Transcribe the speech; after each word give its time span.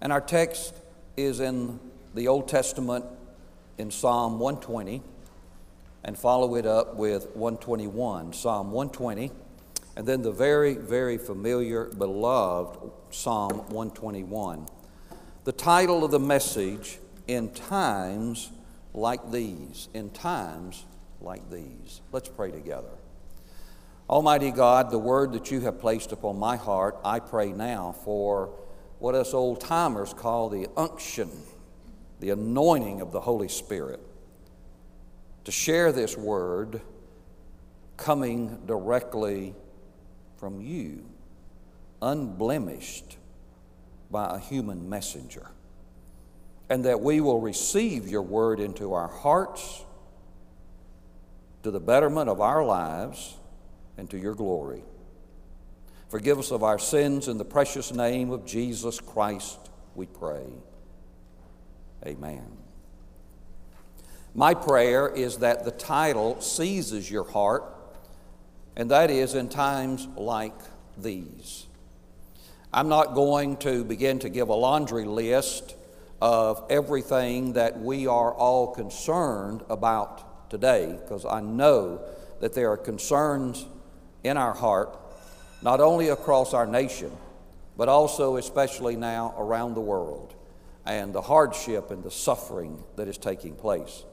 And 0.00 0.12
our 0.12 0.20
text 0.20 0.74
is 1.16 1.40
in 1.40 1.80
the 2.14 2.28
Old 2.28 2.48
Testament 2.48 3.04
in 3.78 3.90
Psalm 3.90 4.38
120 4.38 5.02
and 6.04 6.16
follow 6.16 6.54
it 6.54 6.66
up 6.66 6.94
with 6.94 7.24
121. 7.34 8.32
Psalm 8.32 8.70
120, 8.70 9.32
and 9.96 10.06
then 10.06 10.22
the 10.22 10.30
very, 10.30 10.74
very 10.74 11.18
familiar, 11.18 11.86
beloved 11.86 12.78
Psalm 13.10 13.58
121. 13.70 14.66
The 15.44 15.52
title 15.52 16.04
of 16.04 16.10
the 16.10 16.20
message, 16.20 16.98
In 17.26 17.50
Times 17.50 18.50
Like 18.94 19.32
These. 19.32 19.88
In 19.94 20.10
Times 20.10 20.84
Like 21.20 21.50
These. 21.50 22.00
Let's 22.12 22.28
pray 22.28 22.52
together. 22.52 22.88
Almighty 24.08 24.52
God, 24.52 24.90
the 24.90 24.98
word 24.98 25.32
that 25.32 25.50
you 25.50 25.60
have 25.62 25.80
placed 25.80 26.12
upon 26.12 26.38
my 26.38 26.56
heart, 26.56 26.96
I 27.04 27.18
pray 27.18 27.52
now 27.52 27.96
for 28.04 28.50
what 28.98 29.14
us 29.14 29.32
old 29.34 29.60
timers 29.60 30.12
call 30.12 30.48
the 30.48 30.66
unction, 30.76 31.30
the 32.20 32.30
anointing 32.30 33.00
of 33.00 33.12
the 33.12 33.20
Holy 33.20 33.48
Spirit, 33.48 34.00
to 35.44 35.52
share 35.52 35.92
this 35.92 36.16
word 36.16 36.80
coming 37.96 38.58
directly 38.66 39.54
from 40.36 40.60
you, 40.60 41.04
unblemished 42.02 43.16
by 44.10 44.36
a 44.36 44.38
human 44.38 44.88
messenger. 44.88 45.48
And 46.70 46.84
that 46.84 47.00
we 47.00 47.20
will 47.20 47.40
receive 47.40 48.08
your 48.08 48.22
word 48.22 48.60
into 48.60 48.92
our 48.92 49.08
hearts 49.08 49.84
to 51.62 51.70
the 51.70 51.80
betterment 51.80 52.28
of 52.28 52.40
our 52.40 52.64
lives 52.64 53.36
and 53.96 54.08
to 54.10 54.18
your 54.18 54.34
glory. 54.34 54.82
Forgive 56.08 56.38
us 56.38 56.50
of 56.50 56.62
our 56.62 56.78
sins 56.78 57.28
in 57.28 57.36
the 57.36 57.44
precious 57.44 57.92
name 57.92 58.30
of 58.30 58.46
Jesus 58.46 58.98
Christ, 58.98 59.58
we 59.94 60.06
pray. 60.06 60.46
Amen. 62.06 62.46
My 64.34 64.54
prayer 64.54 65.08
is 65.08 65.38
that 65.38 65.64
the 65.64 65.70
title 65.70 66.40
seizes 66.40 67.10
your 67.10 67.24
heart, 67.24 67.64
and 68.74 68.90
that 68.90 69.10
is 69.10 69.34
in 69.34 69.50
times 69.50 70.08
like 70.16 70.54
these. 70.96 71.66
I'm 72.72 72.88
not 72.88 73.14
going 73.14 73.58
to 73.58 73.84
begin 73.84 74.18
to 74.20 74.30
give 74.30 74.48
a 74.48 74.54
laundry 74.54 75.04
list 75.04 75.74
of 76.22 76.64
everything 76.70 77.52
that 77.52 77.80
we 77.80 78.06
are 78.06 78.32
all 78.32 78.68
concerned 78.68 79.62
about 79.68 80.48
today, 80.48 80.98
because 81.02 81.26
I 81.26 81.40
know 81.40 82.00
that 82.40 82.54
there 82.54 82.70
are 82.70 82.78
concerns 82.78 83.66
in 84.24 84.38
our 84.38 84.54
heart 84.54 84.98
not 85.62 85.80
only 85.80 86.08
across 86.08 86.54
our 86.54 86.66
nation, 86.66 87.10
but 87.76 87.88
also, 87.88 88.36
especially 88.36 88.96
now, 88.96 89.34
around 89.38 89.74
the 89.74 89.80
world, 89.80 90.34
and 90.84 91.12
the 91.12 91.22
hardship 91.22 91.90
and 91.90 92.02
the 92.02 92.10
suffering 92.10 92.82
that 92.96 93.08
is 93.08 93.18
taking 93.18 93.54
place. 93.54 94.04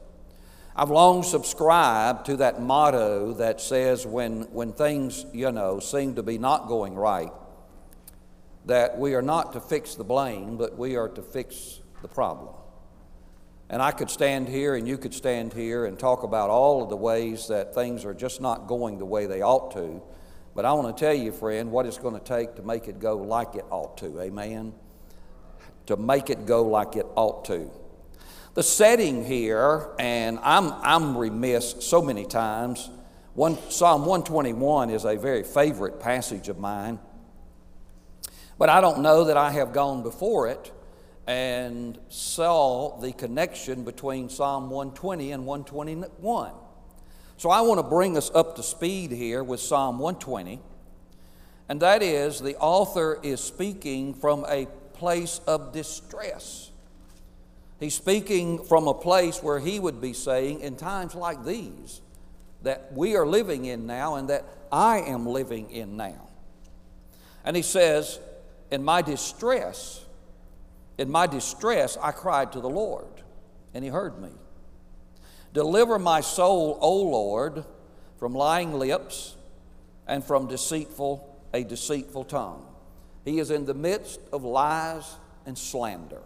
I've 0.78 0.90
long 0.90 1.22
subscribed 1.22 2.26
to 2.26 2.36
that 2.36 2.60
motto 2.60 3.32
that 3.34 3.62
says 3.62 4.06
when, 4.06 4.42
when 4.52 4.72
things, 4.72 5.24
you 5.32 5.50
know, 5.50 5.80
seem 5.80 6.16
to 6.16 6.22
be 6.22 6.36
not 6.36 6.68
going 6.68 6.94
right, 6.94 7.32
that 8.66 8.98
we 8.98 9.14
are 9.14 9.22
not 9.22 9.54
to 9.54 9.60
fix 9.60 9.94
the 9.94 10.04
blame, 10.04 10.58
but 10.58 10.76
we 10.76 10.96
are 10.96 11.08
to 11.08 11.22
fix 11.22 11.80
the 12.02 12.08
problem. 12.08 12.54
And 13.70 13.80
I 13.80 13.90
could 13.90 14.10
stand 14.10 14.48
here 14.48 14.76
and 14.76 14.86
you 14.86 14.98
could 14.98 15.14
stand 15.14 15.52
here 15.52 15.86
and 15.86 15.98
talk 15.98 16.22
about 16.22 16.50
all 16.50 16.82
of 16.82 16.90
the 16.90 16.96
ways 16.96 17.48
that 17.48 17.74
things 17.74 18.04
are 18.04 18.14
just 18.14 18.40
not 18.40 18.66
going 18.68 18.98
the 18.98 19.06
way 19.06 19.26
they 19.26 19.42
ought 19.42 19.72
to. 19.72 20.02
But 20.56 20.64
I 20.64 20.72
want 20.72 20.96
to 20.96 21.04
tell 21.04 21.12
you, 21.12 21.32
friend, 21.32 21.70
what 21.70 21.84
it's 21.84 21.98
going 21.98 22.18
to 22.18 22.24
take 22.24 22.56
to 22.56 22.62
make 22.62 22.88
it 22.88 22.98
go 22.98 23.18
like 23.18 23.56
it 23.56 23.66
ought 23.68 23.98
to. 23.98 24.22
Amen? 24.22 24.72
To 25.84 25.98
make 25.98 26.30
it 26.30 26.46
go 26.46 26.62
like 26.62 26.96
it 26.96 27.04
ought 27.14 27.44
to. 27.44 27.70
The 28.54 28.62
setting 28.62 29.26
here, 29.26 29.90
and 29.98 30.38
I'm, 30.42 30.72
I'm 30.80 31.18
remiss 31.18 31.76
so 31.80 32.00
many 32.00 32.24
times, 32.24 32.88
one, 33.34 33.58
Psalm 33.68 34.06
121 34.06 34.88
is 34.88 35.04
a 35.04 35.16
very 35.16 35.42
favorite 35.42 36.00
passage 36.00 36.48
of 36.48 36.58
mine. 36.58 37.00
But 38.58 38.70
I 38.70 38.80
don't 38.80 39.00
know 39.00 39.24
that 39.24 39.36
I 39.36 39.50
have 39.50 39.74
gone 39.74 40.02
before 40.02 40.48
it 40.48 40.72
and 41.26 41.98
saw 42.08 42.98
the 42.98 43.12
connection 43.12 43.84
between 43.84 44.30
Psalm 44.30 44.70
120 44.70 45.32
and 45.32 45.44
121. 45.44 46.52
So 47.38 47.50
I 47.50 47.60
want 47.60 47.78
to 47.78 47.82
bring 47.82 48.16
us 48.16 48.30
up 48.34 48.56
to 48.56 48.62
speed 48.62 49.10
here 49.10 49.44
with 49.44 49.60
Psalm 49.60 49.98
120. 49.98 50.60
And 51.68 51.80
that 51.82 52.02
is, 52.02 52.40
the 52.40 52.56
author 52.56 53.18
is 53.22 53.40
speaking 53.40 54.14
from 54.14 54.46
a 54.48 54.66
place 54.94 55.40
of 55.46 55.72
distress. 55.72 56.70
He's 57.78 57.94
speaking 57.94 58.64
from 58.64 58.88
a 58.88 58.94
place 58.94 59.42
where 59.42 59.58
he 59.58 59.78
would 59.78 60.00
be 60.00 60.14
saying, 60.14 60.60
in 60.60 60.76
times 60.76 61.14
like 61.14 61.44
these, 61.44 62.00
that 62.62 62.92
we 62.94 63.16
are 63.16 63.26
living 63.26 63.66
in 63.66 63.86
now 63.86 64.14
and 64.14 64.30
that 64.30 64.44
I 64.72 65.00
am 65.00 65.26
living 65.26 65.70
in 65.70 65.96
now. 65.96 66.28
And 67.44 67.54
he 67.54 67.62
says, 67.62 68.18
In 68.70 68.82
my 68.82 69.02
distress, 69.02 70.04
in 70.96 71.10
my 71.10 71.26
distress, 71.26 71.98
I 72.00 72.12
cried 72.12 72.52
to 72.52 72.60
the 72.60 72.70
Lord, 72.70 73.22
and 73.74 73.84
he 73.84 73.90
heard 73.90 74.20
me. 74.20 74.30
Deliver 75.56 75.98
my 75.98 76.20
soul, 76.20 76.76
O 76.82 76.94
Lord, 77.00 77.64
from 78.18 78.34
lying 78.34 78.74
lips 78.74 79.36
and 80.06 80.22
from 80.22 80.48
deceitful 80.48 81.34
a 81.54 81.64
deceitful 81.64 82.24
tongue. 82.24 82.66
He 83.24 83.38
is 83.38 83.50
in 83.50 83.64
the 83.64 83.72
midst 83.72 84.20
of 84.34 84.44
lies 84.44 85.10
and 85.46 85.56
slander. 85.56 86.20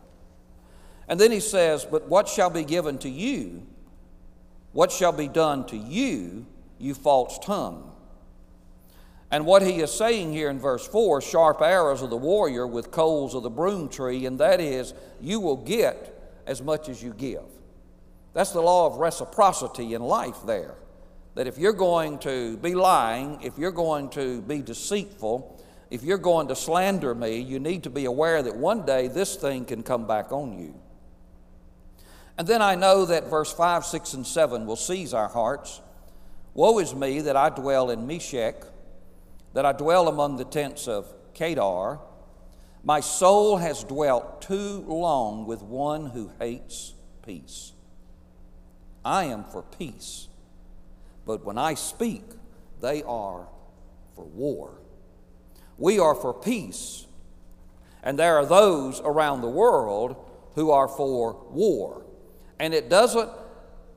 And 1.06 1.20
then 1.20 1.30
he 1.30 1.38
says, 1.38 1.84
But 1.84 2.08
what 2.08 2.28
shall 2.28 2.50
be 2.50 2.64
given 2.64 2.98
to 2.98 3.08
you? 3.08 3.64
What 4.72 4.90
shall 4.90 5.12
be 5.12 5.28
done 5.28 5.64
to 5.66 5.76
you, 5.76 6.44
you 6.80 6.94
false 6.94 7.38
tongue? 7.38 7.92
And 9.30 9.46
what 9.46 9.62
he 9.62 9.78
is 9.78 9.92
saying 9.92 10.32
here 10.32 10.50
in 10.50 10.58
verse 10.58 10.88
4 10.88 11.20
sharp 11.20 11.60
arrows 11.60 12.02
of 12.02 12.10
the 12.10 12.16
warrior 12.16 12.66
with 12.66 12.90
coals 12.90 13.36
of 13.36 13.44
the 13.44 13.48
broom 13.50 13.90
tree, 13.90 14.26
and 14.26 14.40
that 14.40 14.60
is, 14.60 14.92
you 15.20 15.38
will 15.38 15.58
get 15.58 16.42
as 16.48 16.60
much 16.60 16.88
as 16.88 17.00
you 17.00 17.14
give. 17.14 17.44
That's 18.32 18.52
the 18.52 18.60
law 18.60 18.86
of 18.86 18.96
reciprocity 18.96 19.94
in 19.94 20.02
life 20.02 20.36
there. 20.46 20.76
That 21.34 21.46
if 21.46 21.58
you're 21.58 21.72
going 21.72 22.18
to 22.20 22.56
be 22.58 22.74
lying, 22.74 23.40
if 23.42 23.58
you're 23.58 23.70
going 23.72 24.10
to 24.10 24.42
be 24.42 24.62
deceitful, 24.62 25.60
if 25.90 26.04
you're 26.04 26.18
going 26.18 26.48
to 26.48 26.56
slander 26.56 27.14
me, 27.14 27.40
you 27.40 27.58
need 27.58 27.82
to 27.84 27.90
be 27.90 28.04
aware 28.04 28.42
that 28.42 28.56
one 28.56 28.86
day 28.86 29.08
this 29.08 29.36
thing 29.36 29.64
can 29.64 29.82
come 29.82 30.06
back 30.06 30.32
on 30.32 30.58
you. 30.58 30.74
And 32.38 32.46
then 32.46 32.62
I 32.62 32.74
know 32.74 33.04
that 33.04 33.28
verse 33.28 33.52
5, 33.52 33.84
6, 33.84 34.14
and 34.14 34.26
7 34.26 34.66
will 34.66 34.76
seize 34.76 35.12
our 35.12 35.28
hearts. 35.28 35.80
Woe 36.54 36.78
is 36.78 36.94
me 36.94 37.20
that 37.20 37.36
I 37.36 37.50
dwell 37.50 37.90
in 37.90 38.06
Meshech, 38.06 38.64
that 39.52 39.66
I 39.66 39.72
dwell 39.72 40.08
among 40.08 40.36
the 40.36 40.44
tents 40.44 40.88
of 40.88 41.12
Kedar. 41.34 41.98
My 42.82 43.00
soul 43.00 43.56
has 43.58 43.84
dwelt 43.84 44.42
too 44.42 44.84
long 44.86 45.46
with 45.46 45.62
one 45.62 46.06
who 46.06 46.30
hates 46.38 46.94
peace. 47.24 47.69
I 49.04 49.24
am 49.24 49.44
for 49.44 49.62
peace. 49.62 50.28
But 51.26 51.44
when 51.44 51.58
I 51.58 51.74
speak, 51.74 52.24
they 52.80 53.02
are 53.02 53.46
for 54.14 54.24
war. 54.24 54.78
We 55.78 55.98
are 55.98 56.14
for 56.14 56.34
peace. 56.34 57.06
And 58.02 58.18
there 58.18 58.36
are 58.36 58.46
those 58.46 59.00
around 59.00 59.40
the 59.40 59.48
world 59.48 60.16
who 60.54 60.70
are 60.70 60.88
for 60.88 61.34
war. 61.50 62.02
And 62.58 62.74
it 62.74 62.88
doesn't 62.88 63.30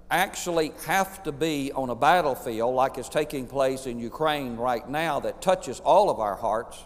actually 0.10 0.72
have 0.86 1.24
to 1.24 1.32
be 1.32 1.72
on 1.72 1.90
a 1.90 1.96
battlefield 1.96 2.76
like 2.76 2.98
is 2.98 3.10
taking 3.10 3.48
place 3.48 3.88
in 3.88 4.00
Ukraine 4.00 4.56
right 4.58 4.88
now 4.88 5.20
that 5.22 5.42
touches 5.42 5.80
all 5.80 6.10
of 6.10 6.20
our 6.20 6.36
hearts. 6.36 6.86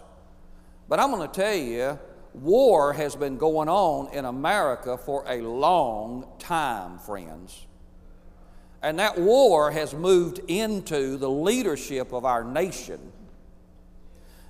But 0.88 0.98
I'm 0.98 1.10
going 1.10 1.28
to 1.28 1.34
tell 1.34 1.54
you, 1.54 1.98
war 2.32 2.94
has 2.94 3.14
been 3.14 3.36
going 3.36 3.68
on 3.68 4.12
in 4.14 4.24
America 4.24 4.96
for 4.96 5.24
a 5.28 5.42
long 5.42 6.26
time, 6.38 6.98
friends. 6.98 7.66
And 8.82 8.98
that 8.98 9.18
war 9.18 9.70
has 9.70 9.92
moved 9.92 10.40
into 10.48 11.16
the 11.16 11.28
leadership 11.28 12.12
of 12.12 12.24
our 12.24 12.44
nation. 12.44 13.12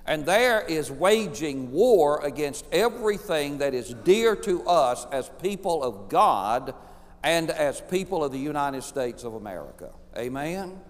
And 0.06 0.24
there 0.24 0.62
is 0.62 0.90
waging 0.90 1.70
war 1.70 2.24
against 2.24 2.64
everything 2.72 3.58
that 3.58 3.74
is 3.74 3.92
dear 4.04 4.36
to 4.36 4.62
us 4.66 5.06
as 5.12 5.30
people 5.42 5.82
of 5.82 6.08
God 6.08 6.74
and 7.22 7.50
as 7.50 7.80
people 7.80 8.24
of 8.24 8.32
the 8.32 8.38
United 8.38 8.82
States 8.84 9.24
of 9.24 9.34
America. 9.34 9.90
Amen? 10.16 10.80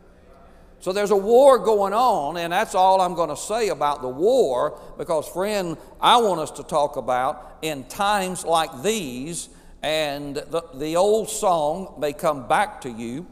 So 0.81 0.93
there's 0.93 1.11
a 1.11 1.17
war 1.17 1.59
going 1.59 1.93
on, 1.93 2.37
and 2.37 2.53
that's 2.53 2.77
all 2.77 3.01
I'm 3.01 3.15
going 3.15 3.31
to 3.31 3.37
say 3.37 3.69
about 3.69 4.03
the 4.03 4.09
war 4.09 4.81
because, 4.97 5.29
friend, 5.29 5.77
I 6.01 6.19
want 6.19 6.41
us 6.41 6.53
to 6.53 6.63
talk 6.63 6.97
about 6.97 7.59
in 7.63 7.85
times 7.85 8.45
like 8.45 8.83
these 8.83 9.49
and 9.83 10.37
the, 10.37 10.65
the 10.75 10.97
old 10.97 11.31
song 11.31 11.95
may 11.99 12.13
come 12.13 12.49
back 12.49 12.81
to 12.83 12.91
you. 12.91 13.27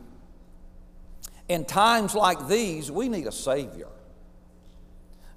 In 1.49 1.65
times 1.65 2.15
like 2.15 2.49
these, 2.49 2.91
we 2.91 3.09
need 3.09 3.27
a 3.27 3.33
Savior. 3.33 3.89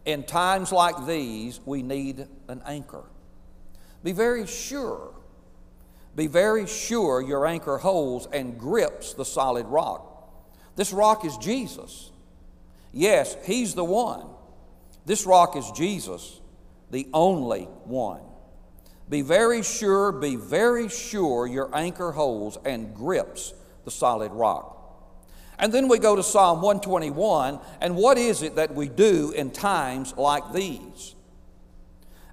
In 0.06 0.24
times 0.24 0.72
like 0.72 1.06
these, 1.06 1.60
we 1.66 1.84
need 1.84 2.28
an 2.48 2.62
anchor. 2.66 3.04
Be 4.04 4.12
very 4.12 4.48
sure. 4.48 5.14
Be 6.16 6.28
very 6.28 6.66
sure 6.68 7.22
your 7.22 7.46
anchor 7.46 7.78
holds 7.78 8.28
and 8.32 8.58
grips 8.58 9.14
the 9.14 9.26
solid 9.26 9.66
rock. 9.68 10.06
This 10.76 10.92
rock 10.92 11.26
is 11.26 11.38
Jesus. 11.38 12.12
Yes, 12.92 13.36
He's 13.44 13.76
the 13.76 13.84
one. 13.84 14.26
This 15.06 15.26
rock 15.26 15.56
is 15.56 15.70
Jesus, 15.72 16.40
the 16.92 17.08
only 17.14 17.64
one. 17.86 18.22
Be 19.10 19.22
very 19.22 19.64
sure, 19.64 20.12
be 20.12 20.36
very 20.36 20.88
sure 20.88 21.48
your 21.48 21.70
anchor 21.76 22.12
holds 22.12 22.58
and 22.64 22.94
grips 22.94 23.54
the 23.84 23.92
solid 23.92 24.32
rock. 24.32 24.76
And 25.58 25.74
then 25.74 25.88
we 25.88 25.98
go 26.00 26.16
to 26.16 26.24
Psalm 26.24 26.62
121, 26.62 27.60
and 27.82 27.96
what 27.96 28.18
is 28.18 28.44
it 28.44 28.56
that 28.56 28.74
we 28.74 28.88
do 28.88 29.32
in 29.32 29.52
times 29.52 30.16
like 30.16 30.54
these? 30.54 31.16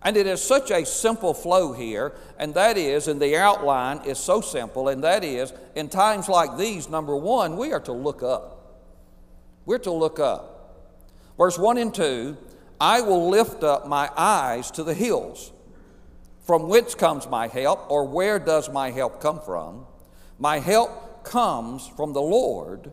And 0.02 0.16
it 0.16 0.26
is 0.28 0.40
such 0.40 0.70
a 0.70 0.86
simple 0.86 1.34
flow 1.34 1.72
here, 1.72 2.14
and 2.38 2.54
that 2.54 2.78
is, 2.78 3.08
and 3.08 3.20
the 3.20 3.36
outline 3.36 4.04
is 4.04 4.18
so 4.18 4.40
simple, 4.40 4.88
and 4.88 5.02
that 5.02 5.24
is, 5.24 5.52
in 5.74 5.88
times 5.88 6.28
like 6.28 6.56
these, 6.56 6.88
number 6.88 7.16
one, 7.16 7.56
we 7.56 7.72
are 7.72 7.80
to 7.80 7.92
look 7.92 8.22
up. 8.22 8.84
We're 9.64 9.78
to 9.78 9.90
look 9.90 10.20
up. 10.20 10.52
Verse 11.36 11.58
1 11.58 11.78
and 11.78 11.92
2 11.92 12.36
I 12.80 13.00
will 13.00 13.30
lift 13.30 13.64
up 13.64 13.88
my 13.88 14.10
eyes 14.16 14.70
to 14.72 14.84
the 14.84 14.94
hills. 14.94 15.52
From 16.46 16.68
whence 16.68 16.94
comes 16.94 17.28
my 17.28 17.48
help, 17.48 17.90
or 17.90 18.04
where 18.04 18.38
does 18.38 18.70
my 18.70 18.92
help 18.92 19.20
come 19.20 19.40
from? 19.40 19.84
My 20.38 20.60
help 20.60 21.24
comes 21.24 21.88
from 21.88 22.12
the 22.12 22.22
Lord 22.22 22.92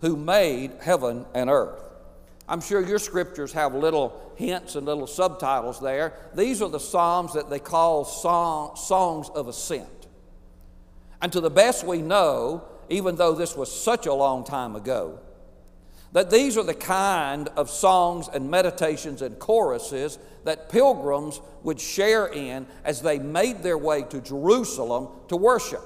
who 0.00 0.16
made 0.16 0.72
heaven 0.80 1.26
and 1.34 1.50
earth. 1.50 1.82
I'm 2.48 2.62
sure 2.62 2.80
your 2.80 2.98
scriptures 2.98 3.52
have 3.52 3.74
little 3.74 4.32
hints 4.36 4.76
and 4.76 4.86
little 4.86 5.06
subtitles 5.06 5.78
there. 5.78 6.14
These 6.34 6.62
are 6.62 6.70
the 6.70 6.80
Psalms 6.80 7.34
that 7.34 7.50
they 7.50 7.58
call 7.58 8.06
song, 8.06 8.76
songs 8.76 9.28
of 9.34 9.46
ascent. 9.46 10.06
And 11.20 11.30
to 11.32 11.40
the 11.42 11.50
best 11.50 11.84
we 11.84 12.00
know, 12.00 12.64
even 12.88 13.16
though 13.16 13.34
this 13.34 13.56
was 13.56 13.70
such 13.70 14.06
a 14.06 14.14
long 14.14 14.42
time 14.42 14.74
ago, 14.74 15.18
that 16.12 16.30
these 16.30 16.56
are 16.56 16.62
the 16.62 16.74
kind 16.74 17.48
of 17.56 17.68
songs 17.68 18.28
and 18.32 18.50
meditations 18.50 19.22
and 19.22 19.38
choruses 19.38 20.18
that 20.44 20.68
pilgrims 20.68 21.40
would 21.62 21.80
share 21.80 22.26
in 22.26 22.66
as 22.84 23.02
they 23.02 23.18
made 23.18 23.62
their 23.62 23.76
way 23.76 24.02
to 24.04 24.20
Jerusalem 24.20 25.08
to 25.28 25.36
worship. 25.36 25.82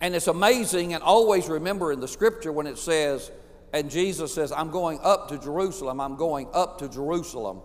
And 0.00 0.14
it's 0.14 0.26
amazing, 0.26 0.94
and 0.94 1.02
always 1.02 1.48
remember 1.48 1.92
in 1.92 2.00
the 2.00 2.08
scripture 2.08 2.52
when 2.52 2.66
it 2.66 2.78
says, 2.78 3.30
and 3.72 3.90
Jesus 3.90 4.34
says, 4.34 4.50
I'm 4.50 4.70
going 4.70 4.98
up 5.02 5.28
to 5.28 5.38
Jerusalem, 5.38 6.00
I'm 6.00 6.16
going 6.16 6.48
up 6.52 6.78
to 6.78 6.88
Jerusalem. 6.88 7.60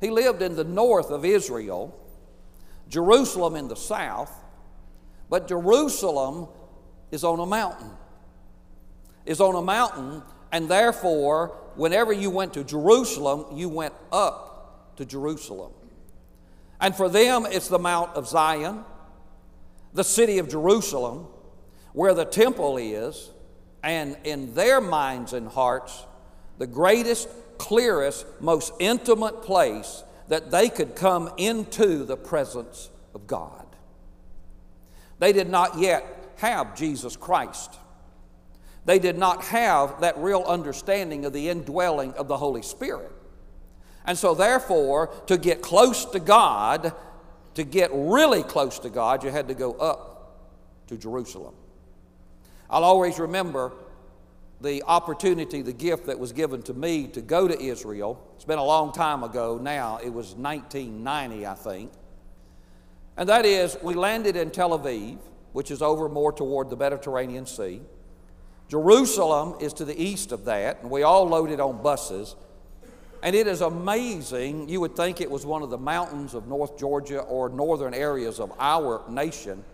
He 0.00 0.10
lived 0.10 0.42
in 0.42 0.56
the 0.56 0.64
north 0.64 1.10
of 1.10 1.24
Israel, 1.24 1.98
Jerusalem 2.88 3.56
in 3.56 3.68
the 3.68 3.76
south, 3.76 4.32
but 5.30 5.48
Jerusalem 5.48 6.48
is 7.10 7.24
on 7.24 7.40
a 7.40 7.46
mountain. 7.46 7.90
Is 9.24 9.40
on 9.40 9.54
a 9.54 9.62
mountain, 9.62 10.22
and 10.50 10.68
therefore, 10.68 11.56
whenever 11.76 12.12
you 12.12 12.30
went 12.30 12.54
to 12.54 12.64
Jerusalem, 12.64 13.56
you 13.56 13.68
went 13.68 13.94
up 14.10 14.96
to 14.96 15.04
Jerusalem. 15.04 15.72
And 16.80 16.94
for 16.94 17.08
them, 17.08 17.46
it's 17.48 17.68
the 17.68 17.78
Mount 17.78 18.10
of 18.16 18.26
Zion, 18.26 18.84
the 19.94 20.02
city 20.02 20.38
of 20.38 20.48
Jerusalem, 20.48 21.26
where 21.92 22.14
the 22.14 22.24
temple 22.24 22.76
is, 22.76 23.30
and 23.82 24.16
in 24.24 24.54
their 24.54 24.80
minds 24.80 25.32
and 25.32 25.48
hearts, 25.48 26.04
the 26.58 26.66
greatest, 26.66 27.28
clearest, 27.58 28.26
most 28.40 28.72
intimate 28.80 29.42
place 29.42 30.02
that 30.28 30.50
they 30.50 30.68
could 30.68 30.96
come 30.96 31.30
into 31.36 32.04
the 32.04 32.16
presence 32.16 32.90
of 33.14 33.26
God. 33.26 33.66
They 35.18 35.32
did 35.32 35.48
not 35.48 35.78
yet 35.78 36.04
have 36.36 36.76
Jesus 36.76 37.16
Christ. 37.16 37.78
They 38.84 38.98
did 38.98 39.16
not 39.16 39.44
have 39.44 40.00
that 40.00 40.18
real 40.18 40.42
understanding 40.42 41.24
of 41.24 41.32
the 41.32 41.48
indwelling 41.48 42.14
of 42.14 42.28
the 42.28 42.36
Holy 42.36 42.62
Spirit. 42.62 43.12
And 44.04 44.18
so, 44.18 44.34
therefore, 44.34 45.08
to 45.26 45.38
get 45.38 45.62
close 45.62 46.04
to 46.06 46.18
God, 46.18 46.92
to 47.54 47.64
get 47.64 47.90
really 47.92 48.42
close 48.42 48.80
to 48.80 48.90
God, 48.90 49.22
you 49.22 49.30
had 49.30 49.48
to 49.48 49.54
go 49.54 49.74
up 49.74 50.40
to 50.88 50.96
Jerusalem. 50.96 51.54
I'll 52.68 52.84
always 52.84 53.18
remember 53.18 53.72
the 54.60 54.82
opportunity, 54.86 55.62
the 55.62 55.72
gift 55.72 56.06
that 56.06 56.18
was 56.18 56.32
given 56.32 56.62
to 56.62 56.74
me 56.74 57.06
to 57.08 57.20
go 57.20 57.46
to 57.46 57.60
Israel. 57.60 58.24
It's 58.36 58.44
been 58.44 58.58
a 58.58 58.64
long 58.64 58.92
time 58.92 59.22
ago 59.22 59.58
now, 59.60 59.98
it 60.02 60.12
was 60.12 60.34
1990, 60.34 61.46
I 61.46 61.54
think. 61.54 61.92
And 63.16 63.28
that 63.28 63.44
is, 63.44 63.76
we 63.82 63.94
landed 63.94 64.36
in 64.36 64.50
Tel 64.50 64.78
Aviv, 64.78 65.18
which 65.52 65.70
is 65.70 65.82
over 65.82 66.08
more 66.08 66.32
toward 66.32 66.70
the 66.70 66.76
Mediterranean 66.76 67.44
Sea. 67.46 67.82
Jerusalem 68.68 69.56
is 69.60 69.72
to 69.74 69.84
the 69.84 70.00
east 70.00 70.32
of 70.32 70.46
that, 70.46 70.82
and 70.82 70.90
we 70.90 71.02
all 71.02 71.26
loaded 71.26 71.60
on 71.60 71.82
buses. 71.82 72.34
And 73.22 73.36
it 73.36 73.46
is 73.46 73.60
amazing. 73.60 74.68
You 74.68 74.80
would 74.80 74.96
think 74.96 75.20
it 75.20 75.30
was 75.30 75.46
one 75.46 75.62
of 75.62 75.70
the 75.70 75.78
mountains 75.78 76.34
of 76.34 76.48
North 76.48 76.76
Georgia 76.76 77.20
or 77.20 77.48
northern 77.48 77.94
areas 77.94 78.40
of 78.40 78.52
our 78.58 79.02
nation. 79.08 79.64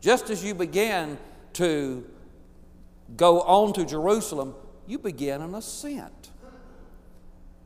Just 0.00 0.28
as 0.28 0.44
you 0.44 0.54
begin 0.54 1.18
to 1.54 2.04
go 3.16 3.40
on 3.40 3.72
to 3.74 3.84
Jerusalem, 3.86 4.54
you 4.86 4.98
begin 4.98 5.40
an 5.40 5.54
ascent. 5.54 6.30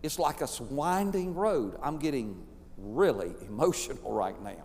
It's 0.03 0.19
like 0.19 0.41
a 0.41 0.49
winding 0.71 1.35
road. 1.35 1.77
I'm 1.83 1.99
getting 1.99 2.47
really 2.79 3.33
emotional 3.49 4.13
right 4.13 4.41
now. 4.43 4.65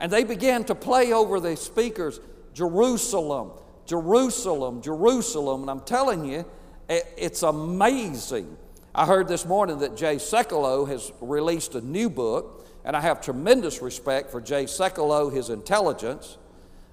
And 0.00 0.10
they 0.10 0.24
began 0.24 0.64
to 0.64 0.74
play 0.74 1.12
over 1.12 1.40
the 1.40 1.56
speakers 1.56 2.20
Jerusalem, 2.52 3.50
Jerusalem, 3.86 4.82
Jerusalem. 4.82 5.62
And 5.62 5.70
I'm 5.70 5.80
telling 5.80 6.24
you, 6.24 6.44
it's 6.88 7.42
amazing. 7.42 8.56
I 8.94 9.06
heard 9.06 9.28
this 9.28 9.44
morning 9.44 9.78
that 9.80 9.96
Jay 9.96 10.16
Sekulow 10.16 10.88
has 10.88 11.12
released 11.20 11.74
a 11.74 11.80
new 11.80 12.08
book, 12.08 12.66
and 12.84 12.96
I 12.96 13.00
have 13.00 13.20
tremendous 13.20 13.82
respect 13.82 14.30
for 14.30 14.40
Jay 14.40 14.64
Sekulow, 14.64 15.32
his 15.32 15.50
intelligence. 15.50 16.38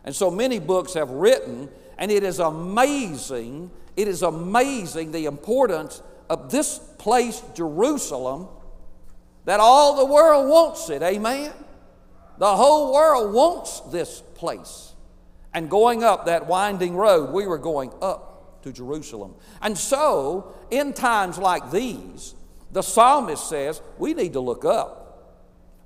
And 0.03 0.15
so 0.15 0.31
many 0.31 0.59
books 0.59 0.93
have 0.95 1.09
written 1.11 1.69
and 2.01 2.09
it 2.09 2.23
is 2.23 2.39
amazing, 2.39 3.69
it 3.95 4.07
is 4.07 4.23
amazing 4.23 5.11
the 5.11 5.25
importance 5.25 6.01
of 6.31 6.49
this 6.49 6.79
place, 6.97 7.43
Jerusalem, 7.53 8.47
that 9.45 9.59
all 9.59 9.95
the 9.97 10.11
world 10.11 10.49
wants 10.49 10.89
it. 10.89 11.03
Amen? 11.03 11.53
The 12.39 12.55
whole 12.55 12.91
world 12.91 13.35
wants 13.35 13.81
this 13.91 14.24
place. 14.33 14.90
And 15.53 15.70
going 15.70 16.03
up 16.03 16.25
that 16.25 16.48
winding 16.48 16.96
road, 16.96 17.34
we 17.34 17.46
were 17.46 17.58
going 17.58 17.91
up 18.01 18.62
to 18.63 18.72
Jerusalem. 18.72 19.36
And 19.62 19.77
so, 19.77 20.53
in 20.70 20.93
times 20.93 21.38
like 21.38 21.72
these, 21.72 22.36
the 22.72 22.81
psalmist 22.81 23.50
says 23.50 23.81
we 23.98 24.13
need 24.13 24.34
to 24.34 24.39
look 24.39 24.63
up. 24.65 25.01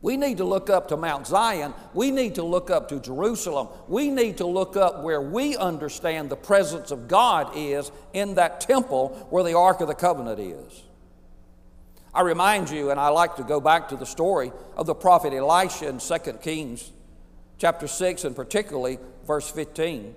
We 0.01 0.17
need 0.17 0.37
to 0.37 0.45
look 0.45 0.69
up 0.69 0.89
to 0.89 0.97
Mount 0.97 1.25
Zion. 1.25 1.73
We 1.95 2.11
need 2.11 2.35
to 2.35 2.43
look 2.43 2.69
up 2.69 2.89
to 2.89 2.99
Jerusalem. 2.99 3.69
We 3.87 4.11
need 4.11 4.37
to 4.37 4.45
look 4.45 4.77
up 4.77 5.01
where 5.01 5.21
we 5.21 5.57
understand 5.57 6.29
the 6.29 6.35
presence 6.35 6.91
of 6.91 7.07
God 7.07 7.53
is 7.55 7.91
in 8.13 8.35
that 8.35 8.61
temple 8.61 9.27
where 9.31 9.43
the 9.43 9.57
Ark 9.57 9.81
of 9.81 9.87
the 9.87 9.95
Covenant 9.95 10.39
is. 10.39 10.83
I 12.13 12.21
remind 12.21 12.69
you, 12.69 12.91
and 12.91 12.99
I 12.99 13.07
like 13.09 13.37
to 13.37 13.43
go 13.43 13.59
back 13.59 13.89
to 13.89 13.95
the 13.95 14.05
story 14.05 14.51
of 14.77 14.85
the 14.85 14.93
prophet 14.93 15.33
Elisha 15.33 15.89
in 15.89 15.97
2 15.97 16.33
Kings 16.33 16.91
chapter 17.57 17.87
6, 17.87 18.25
and 18.25 18.35
particularly 18.35 18.99
verse 19.25 19.49
15. 19.49 20.15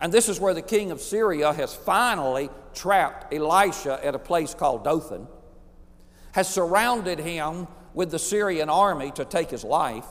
And 0.00 0.12
this 0.12 0.28
is 0.28 0.40
where 0.40 0.54
the 0.54 0.62
king 0.62 0.90
of 0.90 1.00
Syria 1.00 1.52
has 1.52 1.74
finally 1.74 2.50
trapped 2.74 3.32
Elisha 3.32 4.04
at 4.04 4.14
a 4.14 4.18
place 4.18 4.52
called 4.52 4.84
Dothan, 4.84 5.28
has 6.32 6.48
surrounded 6.48 7.20
him 7.20 7.68
with 7.94 8.10
the 8.10 8.18
Syrian 8.18 8.68
army 8.68 9.12
to 9.12 9.24
take 9.24 9.50
his 9.50 9.62
life. 9.64 10.06